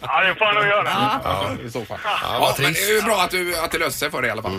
[0.00, 0.84] Ja, det får jag nog göra.
[0.88, 1.98] Ja, ja, i så fall.
[2.04, 4.22] Ja, Ja, vad men det är ju bra att, du, att det löste sig för
[4.22, 4.52] dig i alla fall.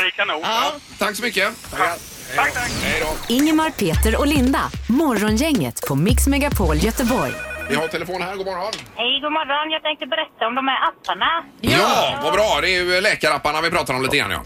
[0.00, 0.40] det är kanon.
[0.42, 0.72] Ja.
[0.98, 1.70] Tack så mycket.
[1.70, 1.98] Tack,
[2.36, 2.70] Tack, tack.
[2.82, 3.34] Hej då.
[3.34, 4.60] Ingemar, Peter och Linda.
[4.88, 7.32] Morgongänget på Mix Megapol Göteborg.
[7.68, 8.72] Vi har telefon här, god morgon.
[8.96, 9.70] Hej, god morgon.
[9.70, 11.44] Jag tänkte berätta om de här apparna.
[11.60, 12.58] Ja, vad bra.
[12.62, 14.42] Det är ju läkarapparna vi pratar om lite grann ja.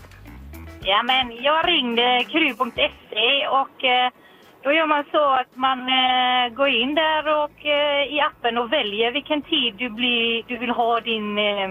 [0.85, 4.11] Ja, men jag ringde kry.se och eh,
[4.63, 8.73] då gör man så att man eh, går in där och eh, i appen och
[8.73, 11.71] väljer vilken tid du, blir, du vill ha din eh,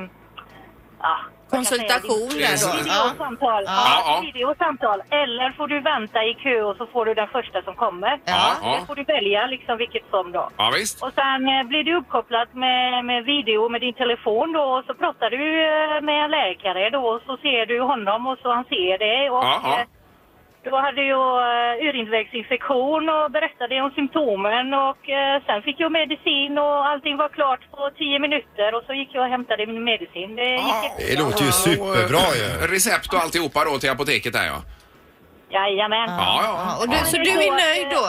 [1.01, 1.15] ja,
[1.51, 2.69] vad kan jag säga, Konsultation din- där då.
[2.87, 3.03] Ja.
[3.11, 3.63] Videosamtal.
[3.65, 3.71] Ja.
[3.87, 4.03] Ja.
[4.07, 4.99] Ja, videosamtal.
[5.21, 8.13] Eller får du vänta i kö och så får du den första som kommer.
[8.25, 8.79] Ja, ja.
[8.87, 10.49] får du välja liksom vilket som då.
[10.57, 11.03] Ja, visst.
[11.03, 14.93] Och sen eh, blir du uppkopplad med, med video med din telefon då och så
[14.93, 18.63] pratar du eh, med en läkare då och så ser du honom och så han
[18.63, 19.79] ser dig och Ja, ja.
[19.79, 19.85] eh,
[20.63, 26.57] då hade jag uh, urinvägsinfektion och berättade om symptomen och eh, sen fick jag medicin
[26.57, 30.35] och allting var klart på 10 minuter och så gick jag och hämtade min medicin.
[30.35, 31.07] Det jättebra.
[31.09, 32.47] Det låter ju superbra ju.
[32.75, 34.59] Recept och alltihopa då till apoteket där ja.
[35.55, 36.09] Jajamän.
[36.09, 36.53] Ja, ja.
[36.65, 38.05] Ja, och du, så du är nöjd då?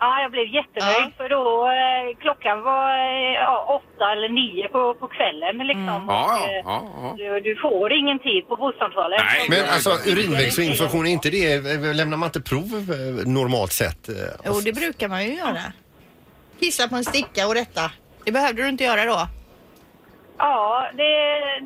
[0.00, 4.94] Ja, jag blev jättenöjd för då eh, klockan var eh, ja, åtta eller nio på,
[4.94, 5.88] på kvällen liksom.
[5.88, 6.08] Mm.
[6.08, 7.14] Ja, Och, ja, eh, ja, ja.
[7.18, 9.18] Du, du får ingen tid på vårdcentralen.
[9.24, 11.60] Nej, Men alltså urinvägsinfektion, är inte det,
[11.94, 14.08] lämnar man inte prov eh, normalt sett?
[14.08, 15.62] eh, Jo, det brukar man ju göra.
[16.60, 17.90] Kissa på en sticka och detta.
[18.24, 19.28] Det behövde du inte göra då?
[20.38, 21.12] Ja, det,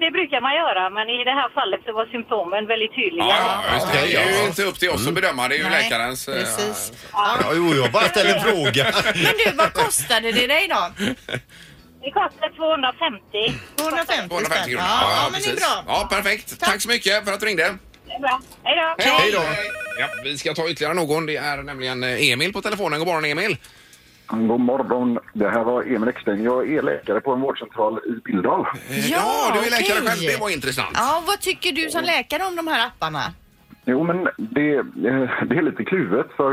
[0.01, 3.27] det brukar man göra, men i det här fallet så var symptomen väldigt tydliga.
[3.27, 3.99] Ja, ja, just det.
[4.01, 5.49] Det är ju inte upp till oss att bedöma.
[5.49, 6.29] Det är ju Nej, läkarens...
[6.29, 6.93] eh, Precis.
[7.13, 8.85] Ja, jo, jag bara ställer en fråga.
[9.05, 10.93] Men du, vad kostade det dig då?
[12.03, 13.59] Det kostar 250.
[13.77, 14.65] 250 250 spänn.
[14.69, 14.85] kronor.
[14.89, 15.61] Ja, ja, men det är precis.
[15.61, 15.85] bra.
[15.87, 16.61] Ja, perfekt.
[16.61, 17.75] Tack så mycket för att du ringde.
[18.07, 18.41] Det är bra.
[18.65, 19.05] Hej då!
[19.05, 19.43] Hej då.
[20.01, 21.27] Ja, vi ska ta ytterligare någon.
[21.27, 22.99] Det är nämligen eh, Emil på telefonen.
[22.99, 23.57] God morgon Emil.
[24.31, 25.19] God morgon.
[25.33, 26.43] Det här var Emil Eksten.
[26.43, 28.67] Jag är läkare på en vårdcentral i Billdal.
[29.11, 30.09] Ja, du är läkare okej.
[30.09, 30.31] själv.
[30.33, 30.91] Det var intressant.
[30.95, 33.21] Ja, vad tycker du som läkare om de här apparna?
[33.85, 34.85] Jo, men det, eh,
[35.47, 36.51] det är lite kluvet för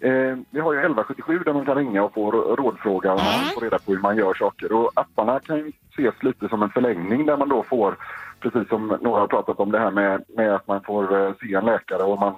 [0.00, 3.44] eh, vi har ju 1177 där man kan ringa och få rå- rådfråga och man
[3.54, 4.72] får reda på hur man gör saker.
[4.72, 7.96] Och apparna kan ju ses lite som en förlängning där man då får,
[8.40, 11.54] precis som några har pratat om det här med, med att man får eh, se
[11.54, 12.34] en läkare och man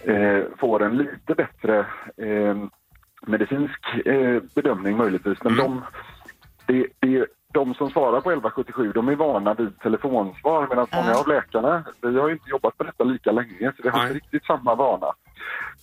[0.00, 1.78] eh, får en lite bättre
[2.16, 2.56] eh,
[3.26, 5.38] medicinsk eh, bedömning möjligtvis.
[5.42, 5.82] Men de,
[6.66, 11.28] det, det, de som svarar på 1177 de är vana vid telefonsvar medan många av
[11.28, 14.44] läkarna, vi har ju inte jobbat på detta lika länge så vi har inte riktigt
[14.44, 15.06] samma vana.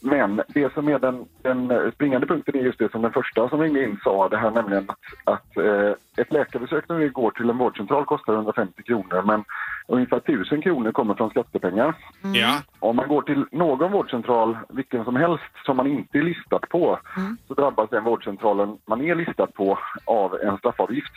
[0.01, 3.61] Men det som är den, den springande punkten är just det som den första som
[3.61, 7.49] ringde in sa, det här nämligen att, att eh, ett läkarbesök när vi går till
[7.49, 9.43] en vårdcentral kostar 150 kronor men
[9.87, 11.95] ungefär 1000 kronor kommer från skattepengar.
[12.33, 12.61] Ja.
[12.79, 16.99] Om man går till någon vårdcentral, vilken som helst, som man inte är listad på,
[17.47, 21.13] så drabbas den vårdcentralen man är listad på av en straffavgift.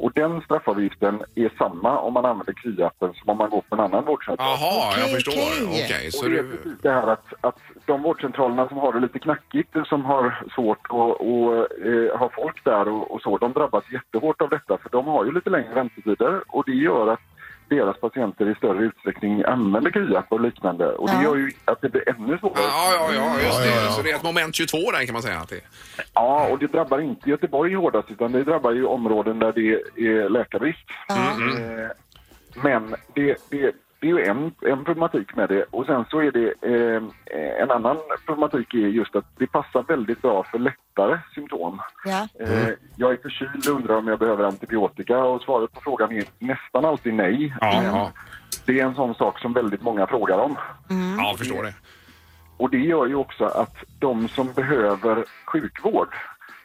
[0.00, 3.80] Och den straffavgiften är samma om man använder Kry-appen som om man går på en
[3.80, 4.48] annan vårdcentral.
[4.60, 5.32] Jaha, jag förstår.
[5.66, 5.84] okej.
[5.84, 6.56] Okej, så Och det är du...
[6.56, 10.86] precis det här att, att de vårdcentralerna som har det lite knackigt, som har svårt
[10.86, 11.54] att och,
[11.86, 15.24] eh, ha folk där och, och så, de drabbas jättehårt av detta för de har
[15.24, 17.20] ju lite längre väntetider och det gör att
[17.70, 21.88] deras patienter i större utsträckning använder Kry-app och liknande och det gör ju att det
[21.88, 22.54] blir ännu svårare.
[22.56, 23.68] Ja, ja, ja, just det.
[23.68, 23.90] ja, ja.
[23.90, 25.60] Så det är ett moment 22 där kan man säga att det.
[26.14, 30.28] Ja, och det drabbar inte Göteborg hårdast utan det drabbar ju områden där det är
[30.28, 30.86] läkarbrist.
[31.08, 31.16] Eh,
[32.62, 36.30] men det, det, det är ju en, en problematik med det och sen så är
[36.30, 37.02] det eh,
[37.62, 41.80] en annan problematik är just att det passar väldigt bra för lättare symptom.
[42.04, 42.28] Ja.
[42.40, 46.24] Eh, jag är förkyld och undrar om jag behöver antibiotika och svaret på frågan är
[46.38, 47.54] nästan alltid nej.
[47.60, 48.12] Ja.
[48.66, 50.56] Det är en sån sak som väldigt många frågar om.
[50.88, 51.74] Ja, jag förstår det.
[52.56, 56.14] Och det gör ju också att de som behöver sjukvård,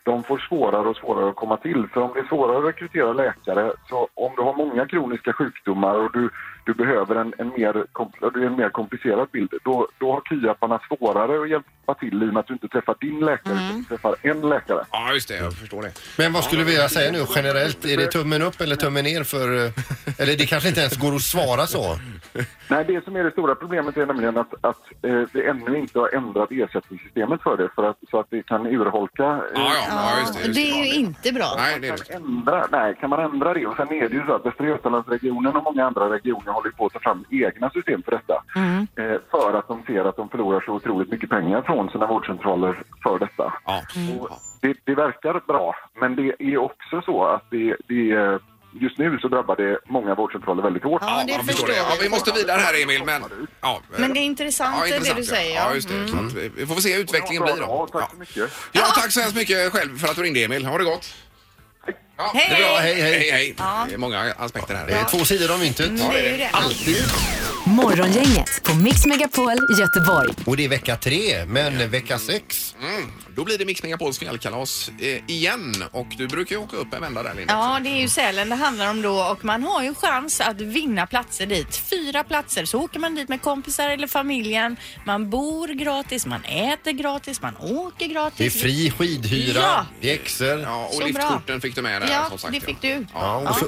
[0.03, 1.87] de får svårare och svårare att komma till.
[1.93, 5.95] För om det är svårare att rekrytera läkare, så om du har många kroniska sjukdomar
[5.95, 6.29] och du,
[6.65, 7.85] du behöver en, en, mer,
[8.33, 12.33] du en mer komplicerad bild, då, då har KY-apparna svårare att hjälpa till i och
[12.33, 14.83] med att du inte träffar din läkare, utan du träffar en läkare.
[14.91, 15.35] Ja, just det.
[15.37, 15.91] Jag förstår det.
[16.17, 17.85] Men vad skulle vi vilja säga nu generellt?
[17.85, 19.65] Är det tummen upp eller tummen ner för...
[19.65, 19.71] eh,
[20.19, 21.97] Eller det kanske inte ens går att svara så?
[22.69, 25.99] Nej, det som är det stora problemet är nämligen att, att eh, vi ännu inte
[25.99, 29.23] har ändrat ersättningssystemet för det, för att, så att det kan urholka...
[29.23, 30.39] eh, Ja, ja, ja just det.
[30.47, 31.53] Just Det är ju inte bra.
[31.57, 32.07] Nej, det är det.
[32.13, 33.65] kan ändra, nej, kan man ändra det?
[33.65, 36.85] Och sen är det ju så att Västra Götalandsregionen och många andra regioner håller på
[36.85, 38.33] att ta fram egna system för detta.
[39.03, 42.83] Eh, för att de ser att de förlorar så otroligt mycket pengar från sina vårdcentraler
[43.03, 43.53] för detta.
[43.65, 43.81] Ja.
[44.19, 44.29] Och
[44.61, 48.39] det, det verkar bra, men det är också så att det, det
[48.79, 51.01] just nu så drabbar det många vårdcentraler väldigt hårt.
[51.05, 51.75] Ja, det jag förstår det.
[51.75, 52.09] Ja, vi.
[52.09, 53.21] måste vidare här Emil, men...
[53.61, 55.55] Ja, Men det är intressant, det intressant, du säger.
[55.55, 55.69] Ja, Ja.
[55.69, 55.95] ja just det.
[55.95, 56.51] Mm.
[56.55, 57.87] Vi- får se hur utvecklingen Ja, blir då.
[57.91, 58.07] tack Ja.
[58.11, 58.51] så mycket.
[58.71, 60.65] ja, tack så hemskt mycket själv för att du ringde Emil.
[60.65, 61.15] Ha det gott.
[62.17, 62.77] Ja, Hej, det är bra.
[62.77, 63.01] hej.
[63.01, 63.55] hej, hej.
[63.57, 63.85] Ja.
[63.89, 64.87] Det är många aspekter här.
[64.87, 65.85] Det är två sidor av myntet.
[65.89, 66.49] Mm, det är det.
[66.51, 67.03] Alltid.
[67.65, 70.29] Morgongänget på Mix Megapol Göteborg.
[70.45, 72.75] Och det är vecka tre, men vecka sex.
[72.81, 73.11] Mm.
[73.35, 77.01] Då blir det Mix Megapols fjällkalas eh, igen och du brukar ju åka upp en
[77.01, 77.53] vända där Linda.
[77.53, 80.61] Ja, det är ju Sälen det handlar om då och man har ju chans att
[80.61, 81.75] vinna platser dit.
[81.89, 84.77] Fyra platser, så åker man dit med kompisar eller familjen.
[85.05, 88.37] Man bor gratis, man äter gratis, man åker gratis.
[88.37, 89.85] Det är fri skidhyra, Ja.
[90.01, 91.07] pjäxor, Ja, och Så bra.
[91.07, 92.53] liftkorten fick du med där Ja, som sagt.
[92.53, 93.05] det fick du.
[93.13, 93.65] ja, och så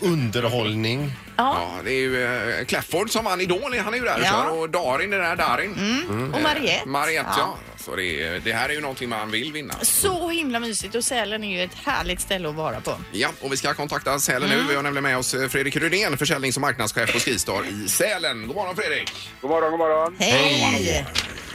[0.00, 1.12] underhållning.
[1.36, 2.24] Ja, det är ju
[2.58, 4.30] eh, Clafford som vann Idol, han är ju där och Ja.
[4.30, 5.74] kör och Darin är där, Darin.
[6.10, 6.34] Mm.
[6.34, 6.88] Och Mariette.
[6.88, 7.56] Mariette, ja.
[7.68, 7.74] Ja.
[7.84, 9.74] Så det, är, det här är ju någonting man vill vinna.
[9.82, 12.94] Så himla mysigt och Sälen är ju ett härligt ställe att vara på.
[13.12, 14.58] Ja, och vi ska kontakta Sälen Mm.
[14.58, 14.70] nu.
[14.70, 18.46] Vi har nämligen med oss eh, Fredrik Rydén, försäljnings och marknadschef på Skistar i Sälen.
[18.46, 19.12] God morgon Fredrik!
[19.40, 20.16] God morgon, god morgon.
[20.18, 21.06] Hej!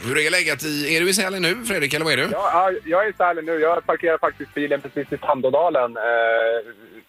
[0.04, 0.64] Hur är läget?
[0.64, 2.28] I, är du i Sälen nu Fredrik, eller vad är du?
[2.32, 3.52] Ja, ja, jag är i Sälen nu.
[3.52, 5.96] Jag parkerar faktiskt bilen precis i Tandådalen.
[5.96, 6.02] Eh,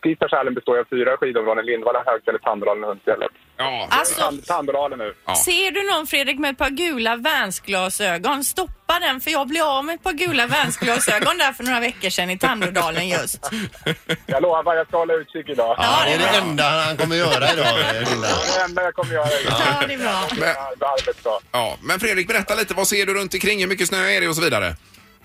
[0.05, 1.65] Skistar Sälen består av fyra skidområden.
[1.65, 3.31] Lindvallen, Högfjället, Tandådalen och Hundsfjället.
[3.57, 5.13] Ja, Alltså, Tand- Tandådalen nu.
[5.25, 5.35] Ja.
[5.35, 9.85] ser du någon Fredrik med ett par gula Vans-glasögon, stoppa den för jag blev av
[9.85, 13.51] med ett par gula Vans-glasögon där för några veckor sedan i Tandådalen just.
[14.25, 15.75] Jag lovar, jag ska hålla utkik idag.
[15.79, 18.27] Ja, det är det enda han kommer göra idag, eh, Linda.
[18.27, 19.53] Det är det enda jag kommer göra idag.
[19.81, 20.21] Ja, det är bra.
[20.39, 20.49] Men,
[20.89, 21.39] Arbetsdag.
[21.51, 22.73] ja, men Fredrik, berätta lite.
[22.73, 23.59] Vad ser du runt omkring?
[23.59, 24.75] Hur mycket snö är det och så vidare?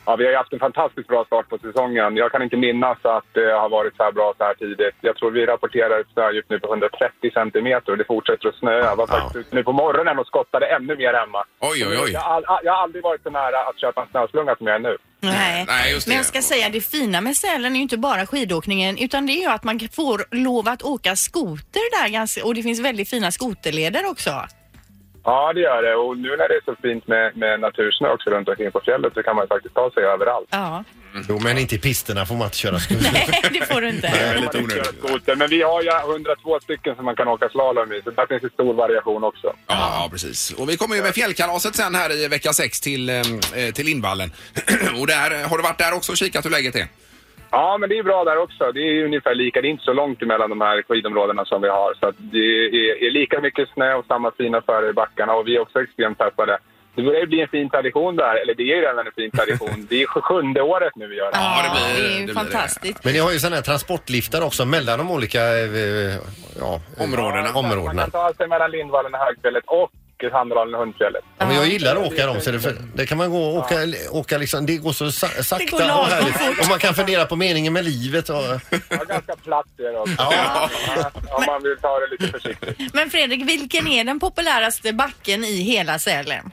[0.06, 2.16] Ja, vi har ju haft en fantastiskt bra start på säsongen.
[2.16, 4.96] Jag kan inte minnas att det har varit så här bra så här tidigt.
[5.00, 8.84] Jag tror vi rapporterar ett snödjup nu på 130 centimeter och det fortsätter att snöa.
[8.84, 11.44] Jag var faktiskt ute nu på morgonen och skottade ännu mer hemma.
[11.60, 12.10] Oj, oj, oj.
[12.12, 14.76] Jag, har all, jag har aldrig varit så nära att köpa en snöslunga som jag
[14.76, 14.96] är nu.
[15.20, 15.64] Nej.
[15.68, 16.10] Nej, just det.
[16.10, 19.32] Men jag ska säga det fina med Sälen är ju inte bara skidåkningen utan det
[19.32, 23.08] är ju att man får lov att åka skoter där ganska, och det finns väldigt
[23.10, 24.30] fina skoterleder också.
[25.24, 25.94] Ja, det gör det.
[25.94, 29.14] Och nu när det är så fint med, med natursnö också runt omkring på fjället
[29.14, 30.48] så kan man ju faktiskt ta sig överallt.
[30.50, 30.85] Ja,
[31.28, 33.11] Jo, men inte i pisterna får man inte köra skoter.
[33.12, 34.06] nej det får du inte.
[34.06, 34.98] är lite Man kan onödigt.
[35.09, 35.37] skoter.
[35.37, 38.42] Men vi har ju 102 stycken som man kan åka slalom i, så där finns
[38.42, 39.46] det stor variation också.
[39.46, 40.52] Ja, ja, precis.
[40.52, 43.22] Och vi kommer ju med fjällkalaset sen här i vecka 6 till, eh,
[43.74, 44.33] till Lindvallen.
[45.00, 46.87] och där, har du varit där också och kikat hur läget är?
[47.50, 48.72] Ja, men det är bra där också.
[48.72, 49.60] Det är ungefär lika.
[49.60, 51.94] Det är inte så långt emellan de här skidområdena som vi har.
[52.00, 55.32] Så att det är, är lika mycket snö och samma fina förare i backarna.
[55.34, 56.58] Och vi är också extremt peppade.
[56.94, 58.34] Det börjar bli en fin tradition där.
[58.42, 59.86] Eller det är ju redan en fin tradition.
[59.90, 61.38] Det är sjunde året nu vi gör det.
[61.38, 63.04] Ja, det blir- det är det ju fantastiskt.
[63.04, 66.14] Men ni har ju sådana här transportliftar också mellan de olika eh,
[66.60, 67.42] ja, Områdena.
[67.52, 68.02] Man områdena.
[68.02, 69.90] kan ta sig mellan Lindvallen och Högfjället och
[70.28, 71.24] Tandådalen och Hundfjället.
[71.38, 73.56] Ja, men jag gillar att åka dem, så det, för, det kan man gå och
[73.56, 73.74] åka,
[74.11, 76.37] åka liksom, det går så sa, sakta går lagom och härligt.
[76.37, 76.59] fort.
[76.61, 78.28] Och man kan fundera på meningen med livet.
[78.28, 78.37] Och,
[78.88, 80.14] Ja, ganska platt är det också.
[80.18, 80.70] Ja.
[81.37, 82.94] Om man vill ta det lite försiktigt.
[82.94, 86.50] Men Fredrik, vilken är den populäraste backen i hela Sälen?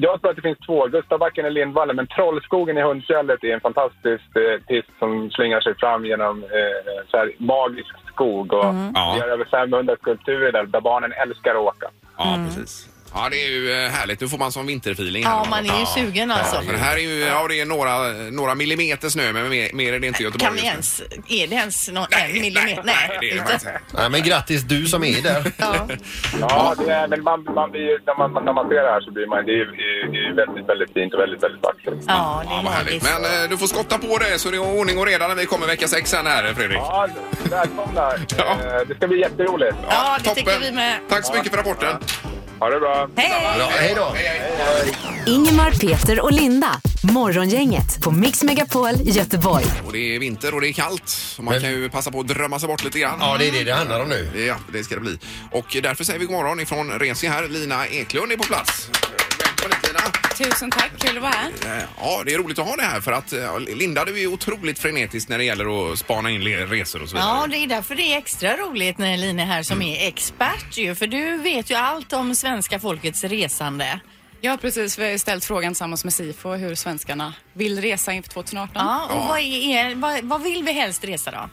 [0.00, 0.86] Jag tror att det finns två.
[0.86, 5.74] Gustavbacken i Lindvallen, men Trollskogen i Hundfjället är en fantastisk eh, pist som slingar sig
[5.78, 8.52] fram genom eh, så här, magisk skog.
[8.52, 9.12] Och Ja.
[9.14, 11.86] Vi har över 500 skulpturer där, där barnen älskar att åka.
[12.18, 12.88] Ja, precis.
[13.14, 14.20] Ja, det är ju eh, härligt.
[14.20, 15.24] Nu får man som vinterfeeling.
[15.24, 16.56] här Ja, man är ju sugen alltså.
[16.66, 17.98] Ja, det här är ju ja, det är några,
[18.30, 21.06] några millimeter snö, men mer, mer är det inte i Göteborg Kan vi just nu.
[21.16, 22.82] ens, är det ens någon, Nej, en millimeter?
[22.84, 23.80] nej, det är det faktiskt inte.
[23.94, 25.52] nej, men grattis du som är där.
[25.58, 25.88] Ja.
[26.40, 29.10] Ja, det är, men man, man blir, när, man, när man ser det här så
[29.12, 29.46] blir man...
[29.46, 31.94] Det är, är, är väldigt, väldigt fint och väldigt, väldigt vackert.
[32.06, 33.02] ja, det Ja, är vad härligt.
[33.02, 33.20] magiskt.
[33.22, 35.46] Men eh, du får skotta på det så det är ordning och reda när vi
[35.46, 36.78] kommer vecka 6 sen här, Fredrik.
[36.78, 37.08] Ja,
[37.50, 38.12] välkomna.
[38.38, 38.44] Ja.
[38.52, 39.76] Eh, Det ska bli jätteroligt.
[39.90, 40.44] Ja, det toppen.
[40.44, 40.98] tycker vi med.
[41.08, 41.96] Tack så mycket för rapporten.
[42.60, 43.08] Ha det bra.
[43.16, 43.56] Hej!
[43.58, 44.14] Bra, hej då.
[45.32, 46.80] Ingemar, Peter och Linda.
[47.02, 49.64] Morgongänget på Mix Megapol Göteborg.
[49.86, 51.16] Och det är vinter och det är kallt.
[51.40, 53.18] Man kan ju passa på att drömma sig bort lite grann.
[53.20, 54.44] Ja, det är det det handlar om nu.
[54.48, 55.18] Ja, det ska det bli.
[55.52, 57.48] Och därför säger vi god morgon ifrån Resi här.
[57.48, 58.90] Lina Eklund är på plats.
[59.62, 60.00] Lina.
[60.50, 61.78] Tusen tack, kul att vara här.
[61.78, 64.18] Eh, Ja, det är roligt att ha det här för att eh, Linda du är
[64.20, 67.30] ju otroligt frenetisk när det gäller att spana in le- resor och så vidare.
[67.40, 70.78] Ja, det är därför det är extra roligt när Line är här som är expert
[70.78, 70.94] ju.
[70.94, 74.00] För du vet ju allt om svenska folkets resande.
[74.40, 74.98] Ja, precis.
[74.98, 78.72] Vi har ju ställt frågan tillsammans med SIFO hur svenskarna vill resa inför 2018.
[78.86, 81.48] Ja, och Vad, är, vad, vad vill vi helst resa då?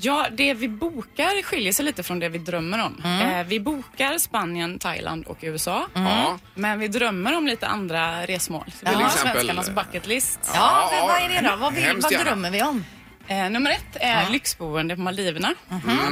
[0.00, 3.02] Ja, det vi bokar skiljer sig lite från det vi drömmer om.
[3.04, 3.40] Mm.
[3.40, 5.86] Eh, vi bokar Spanien, Thailand och USA.
[5.94, 6.38] Ja.
[6.54, 8.64] Men vi drömmer om lite andra resmål.
[8.78, 10.50] Till är exempel- svenskarnas bucket list.
[10.54, 11.56] Ja, men vad är det då?
[11.56, 12.84] Vad, vill, vad drömmer vi om?
[13.30, 15.54] Eh, nummer ett är lyxboende på Maldiverna.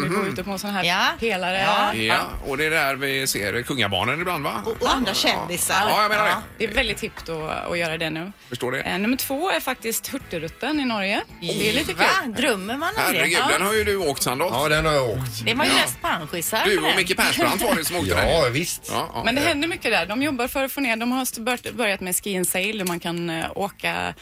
[0.03, 1.07] Vi bor ute på en sån här Ja.
[1.21, 1.61] pelare.
[1.67, 1.95] Ja.
[1.95, 4.63] Ja, och det är där vi ser kungabarnen ibland va?
[4.81, 5.87] Och andra kändisar.
[5.89, 6.35] Ja, jag menar det.
[6.59, 8.33] Det är väldigt hippt att, att göra det nu.
[8.49, 8.81] Förstår det.
[8.81, 11.23] Eh, nummer två är faktiskt Hurtigruten i Norge.
[11.41, 11.97] Det är lite kul.
[11.97, 12.07] Va?
[12.37, 13.53] Drömmer man om Herregud, det?
[13.53, 14.55] den har ju du åkt Sandholt.
[14.55, 15.45] Ja, den har jag åkt.
[15.45, 16.97] Det var ju mest panschisar Du och.
[16.97, 18.29] Micke Persbrandt var det som åkte den.
[18.37, 18.89] Ja, visst.
[18.91, 19.23] Ja, ja.
[19.25, 20.07] Men det händer mycket där.
[20.07, 22.85] De jobbar för att få ner, de har börjat- börjat med ski and sail där
[22.85, 24.13] man kan eh, åka ja,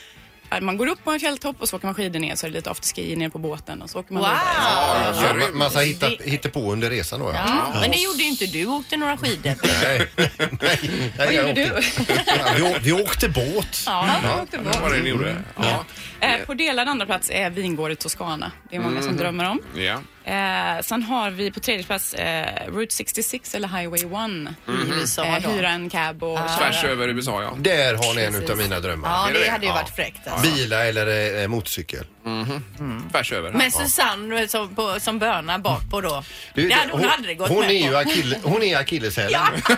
[0.61, 2.57] man går upp på en fjälltopp och så åker man skidor ner så är det
[2.57, 4.31] lite afterski ner på båten och så åker man Wow!
[4.31, 5.39] vidare.
[5.41, 7.41] Ja, ma- massa hitta, hittepå under resan då ja.
[7.75, 8.67] Ja, men det gjorde ju inte du.
[8.67, 9.55] Åkte några skidor.
[9.83, 11.81] Nej, nej, Vad jag gjorde du?
[12.57, 13.83] vi, vi åkte båt.
[13.87, 15.37] Ja, jag åkte Vad var det ni gjorde?
[15.57, 15.85] Ja.
[16.21, 18.53] Eh, på delad andra plats är vingård i Toscana.
[18.71, 19.61] Det är många som drömmer om.
[19.77, 20.01] ja.
[20.27, 24.01] Eh, sen har vi på tredje plats eh, Route 66 eller Highway
[24.49, 24.55] 1.
[24.93, 26.91] USA Eh, hyra en cab och Tvärs köra.
[26.91, 27.55] över USA ja.
[27.59, 29.09] Där har ni en utav mina drömmar.
[29.09, 29.51] Ja, Är det det det?
[29.51, 29.75] hade ju Ja.
[29.75, 30.27] varit fräckt.
[30.29, 30.55] Alltså.
[30.55, 32.05] Bila eller eh, motorcykel.
[33.13, 33.51] Tvärs över.
[33.53, 36.25] Men Susanne som, på, som bönar bak på då.
[36.55, 37.97] Du, det hade hon, aldrig gått hon med är ju på.
[37.97, 39.31] akille, hon är akilleshälen.
[39.69, 39.77] Ja,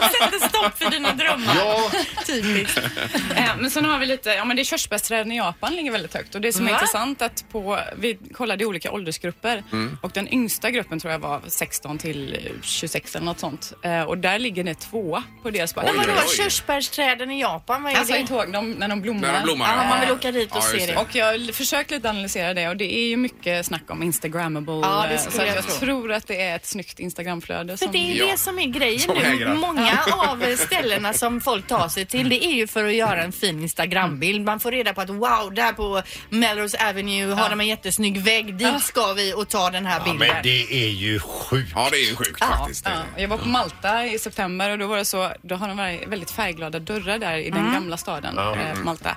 [0.00, 1.54] hon sätter stopp för dina drömmar.
[1.56, 1.90] Ja.
[2.26, 2.80] Typiskt.
[3.36, 6.14] Eh, men sen har vi lite, ja men det är körsbärsträden i Japan ligger väldigt
[6.14, 6.76] högt och det som är Va?
[6.76, 9.98] intressant att på, vi kollade i olika åldersgrupper Mm.
[10.02, 14.18] och den yngsta gruppen tror jag var 16 till 26 eller något sånt eh, och
[14.18, 15.96] där ligger det tvåa på deras Men back.
[15.96, 16.36] vadå, oj.
[16.36, 18.18] körsbärsträden i Japan, vad är Alltså det?
[18.18, 19.20] inte ihåg dem när de blommar.
[19.20, 19.76] När de blommar.
[19.76, 20.86] Ja, man vill åka dit och Ja, se det.
[20.86, 20.96] det.
[20.96, 24.72] Och jag försökt lite analysera det och det är ju mycket snack om instagrammable.
[24.82, 25.72] Ja, det eh, så jag jag tro.
[25.86, 27.76] tror att det är ett snyggt instagramflöde.
[27.76, 27.92] För Som...
[27.92, 28.26] det är Ja.
[28.32, 29.20] det som är grejen Som nu.
[29.24, 29.54] hägrar.
[29.54, 33.32] Många av ställena som folk tar sig till det är ju för att göra en
[33.32, 34.44] fin Instagrambild.
[34.44, 38.54] Man får reda på att wow, där på Melrose Avenue har de en jättesnygg vägg.
[38.54, 40.28] Dit ska vi och ta den här Ja, bilden.
[40.34, 41.72] men det är ju sjukt.
[41.74, 42.86] Ja, det är ju sjukt faktiskt.
[42.86, 45.76] Ja, jag var på Malta i september och då var det så, då har de
[45.76, 49.16] väldigt- väldigt färgglada dörrar där i den gamla staden eh, på Malta.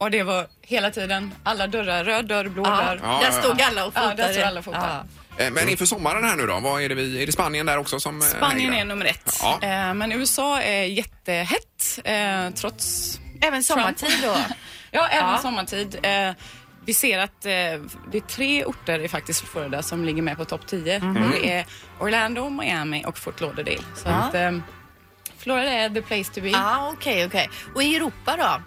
[0.00, 3.00] Och det var hela tiden alla dörrar, röd dörr, blå Ja, dörr.
[3.02, 4.22] Ja, där ja, stod alla och Ja, fotade.
[4.22, 5.04] där stod alla och fotade.
[5.36, 5.44] Ja.
[5.44, 7.78] Eh, Men inför sommaren här nu då, vad är det vi, är det Spanien där
[7.78, 8.80] också som eh, Spanien hägrar?
[8.80, 9.38] är nummer ett.
[9.42, 9.58] Ja.
[9.62, 14.36] Eh, men USA är jättehett eh, trots Även sommartid då?
[14.90, 15.38] Ja, även Ja.
[15.38, 15.98] sommartid.
[16.02, 16.30] Eh,
[16.86, 17.50] vi ser att eh,
[18.12, 20.98] det är tre orter i faktiskt Florida som ligger med på topp 10.
[20.98, 21.24] Mhm.
[21.24, 21.66] Och det är
[22.00, 23.82] Orlando, Miami och Fort Lauderdale.
[23.96, 24.12] Så Ja.
[24.14, 24.52] att, eh,
[25.38, 26.48] Florida är the place to be.
[26.48, 27.50] Ja, okej, okej.
[27.74, 28.62] Och i Europa då?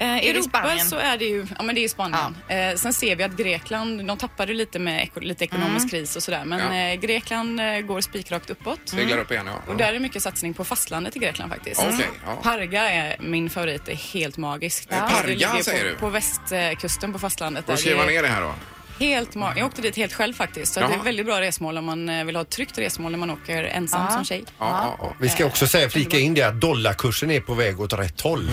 [0.00, 0.86] Eh, Är det Europa Spanien?
[0.86, 2.36] så är det ju, ja men det är Spanien.
[2.48, 5.88] Eh, sen ser vi att Grekland, de tappade lite med eko, lite ekonomisk Mm.
[5.88, 6.44] kris och sådär.
[6.44, 6.92] Men Ja.
[6.92, 8.80] eh, Grekland eh, går spikrakt uppåt.
[8.84, 9.72] Seglar upp igen ja.
[9.72, 11.80] Och där är det mycket satsning på fastlandet i Grekland faktiskt.
[11.80, 12.36] Okej, ja.
[12.42, 14.88] Parga är min favorit, det är helt magiskt.
[14.90, 14.96] Ja.
[14.96, 15.94] Det Parga, ligger säger på, du?
[15.96, 17.66] På västkusten på fastlandet.
[17.66, 18.54] Då skriver det man ner det här då.
[18.98, 20.72] Helt ma- jag åkte dit helt själv faktiskt.
[20.74, 20.98] Så det är Jaha.
[21.00, 23.64] ett väldigt bra resmål om man eh, vill ha ett tryggt resmål när man åker
[23.64, 24.14] ensam Ja.
[24.14, 24.44] som tjej.
[24.46, 25.12] Ja, ja, ja.
[25.20, 28.50] Vi ska också säga, flika in det att dollarkursen är på väg åt rätt håll.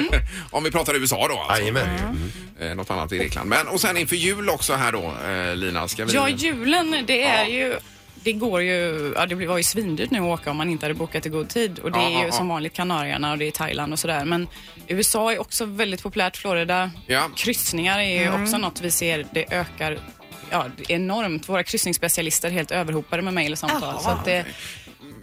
[0.50, 1.60] Om vi pratar USA då alltså.
[1.62, 1.88] Jajamän.
[2.60, 3.48] Eh, Något annat i Grekland.
[3.48, 6.12] Men och sen inför jul också här då, eh, Lina, ska vi...
[6.14, 7.48] Ja, julen det är Ja.
[7.48, 7.74] ju
[8.22, 10.94] det går ju, ja det var ju svindyrt nu att åka om man inte hade
[10.94, 11.78] bokat i god tid.
[11.78, 12.32] Och det Ja, är ju ja.
[12.32, 14.24] som vanligt Kanarierna och det är Thailand och sådär.
[14.24, 14.48] Men
[14.88, 16.90] USA är också väldigt populärt, Florida.
[17.36, 19.98] Kryssningar är ju också något vi ser, det ökar
[20.50, 21.48] ja, enormt.
[21.48, 23.80] Våra kryssningsspecialister är helt överhopade med mejl och samtal.
[23.82, 24.44] Jaha, så det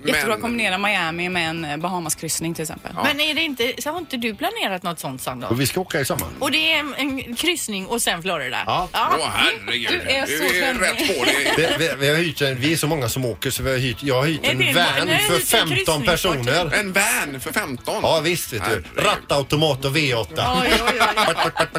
[0.08, 2.92] jättebra att kombinera Miami med en eh, Bahamaskryssning till exempel.
[3.04, 5.48] Men är det inte, så har inte du planerat något sånt Sandra?
[5.48, 6.28] Och vi ska åka i sommar.
[6.40, 8.58] Och det är en, en kryssning och sen Florida?
[8.66, 8.90] Ja.
[8.94, 9.90] Åh herregud.
[9.92, 10.88] Du är så spännande.
[10.88, 11.54] rätt på det.
[11.58, 13.78] Vi, vi, vi, har hyrt en, vi är så många som åker så vi har
[13.78, 16.06] hyrt, jag har hyrt en en- van har för hyrt en 15 kryssningsfartyg?
[16.06, 16.74] personer.
[16.80, 17.96] En van för 15?
[18.02, 19.02] Ja visst vet du.
[19.02, 20.62] Rattautomat och V8.
[20.62, 21.26] Oj, oj, oj.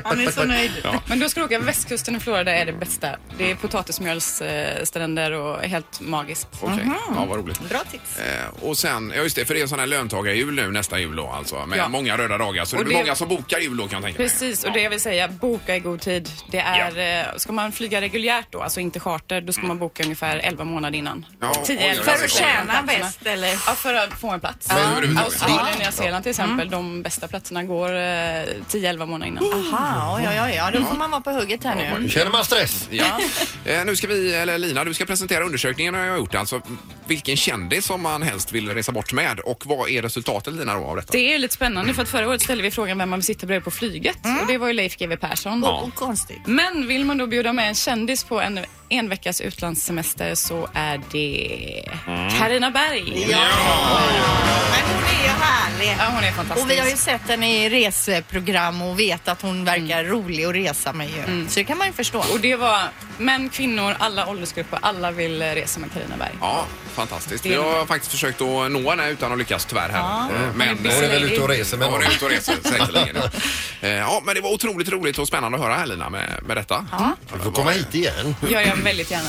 [0.04, 0.72] Han är så nöjd.
[1.06, 3.08] Men då ska du åka västkusten i Florida är det bästa.
[3.38, 6.48] Det är potatismjölsstränder och helt magiskt.
[6.60, 7.60] Okej, ja vad roligt.
[7.68, 8.17] Bra tips.
[8.18, 11.16] Eh, och sen, ja just det, för det är sån här löntagarjul nu nästa jul
[11.16, 11.66] då alltså.
[11.66, 11.88] Med Ja.
[11.88, 12.64] många röda dagar.
[12.64, 14.28] Så Och det blir det- många som bokar jul då kan jag tänka mig.
[14.30, 16.28] Precis, och det jag vill säga, boka i god tid.
[16.50, 20.02] Det är, eh, ska man flyga reguljärt då, alltså inte charter, då ska man boka
[20.02, 21.26] ungefär 11 månader innan.
[21.40, 22.18] Ja, 10, oj, oj, 11 oj.
[22.18, 23.48] För att tjäna bäst eller?
[23.48, 24.68] Ja, för att få en plats.
[24.68, 25.24] Men överhuvudtaget.
[25.42, 28.00] Australien, Nya Zeeland till exempel, de bästa platserna går eh,
[28.68, 29.44] 10-11 månader innan.
[29.74, 30.52] Aha, oj, oj, oj.
[30.56, 32.08] Ja, då får man vara på hugget här nu.
[32.08, 32.88] Känner man stress?
[32.90, 33.20] Ja.
[33.64, 36.34] Eh, nu ska vi, eller Lina, du ska presentera undersökningen jag har gjort.
[36.34, 36.60] Alltså
[37.06, 40.84] vilken kändis som man helst vill resa bort med och vad är resultatet Lina då
[40.84, 41.12] av detta?
[41.12, 43.46] Det är lite spännande för att förra året ställde vi frågan vem man vill sitta
[43.46, 45.64] bredvid på flyget och det var ju Leif GW Persson.
[45.94, 46.46] Konstigt.
[46.46, 51.00] Men vill man då bjuda med en kändis på en, en veckas utlandssemester så är
[51.12, 51.82] det
[52.38, 53.26] Carina Berg.
[53.30, 53.38] Ja.
[54.70, 55.96] Men hon är ju härlig.
[55.98, 56.64] Ja, hon är fantastisk.
[56.64, 60.54] Och vi har ju sett henne i reseprogram och vet att hon verkar rolig att
[60.54, 61.48] resa med ju.
[61.48, 62.18] Så det kan man ju förstå.
[62.32, 62.80] Och det var
[63.18, 66.32] män, kvinnor, alla åldersgrupper, alla vill eh, resa med Carina Berg.
[66.40, 67.46] Ja, fantastiskt.
[67.46, 70.20] Vi har faktiskt försökt att nå henne utan att lyckas tyvärr här.
[70.22, 72.10] Eh, Men, Hon är är väl ute och reser med Ja, hon någon.
[72.10, 73.16] är ute och reser säkerligen.
[73.80, 73.88] Ja.
[73.88, 76.56] Eh, ja, men det var otroligt roligt och spännande att höra här Lina med, med
[76.56, 76.86] detta.
[77.32, 78.34] Du får komma hit igen.
[78.48, 79.28] gör jag väldigt gärna.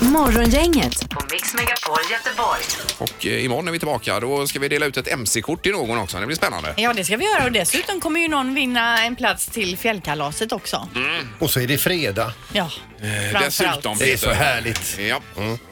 [0.00, 2.60] Morgongänget på Mix Megapol Göteborg.
[2.98, 4.20] Och eh, imorgon är vi tillbaka.
[4.20, 6.18] Då ska vi dela ut ett MC-kort till någon också.
[6.20, 6.74] Det blir spännande.
[6.76, 10.52] Ja, det ska vi göra och dessutom kommer ju någon vinna en plats till fjällkalaset
[10.52, 10.88] också.
[11.38, 12.32] Och så är det fredag.
[12.52, 12.70] Ja,
[13.02, 13.96] Eh, Dessutom.
[13.98, 14.40] Det är så Peter.
[14.44, 14.98] härligt.
[14.98, 15.20] Ja,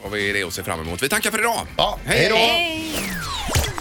[0.03, 1.03] och vi är det att se fram emot.
[1.03, 1.59] Vi tackar för idag.
[1.77, 2.35] Ja, Hej hej då.
[2.35, 2.93] Hej!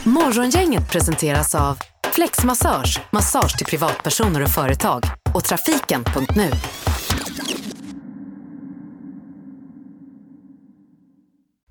[0.02, 1.78] Morgongänget presenteras av
[2.12, 5.04] Flexmassage, massage till privatpersoner och företag
[5.34, 6.50] och trafiken.nu.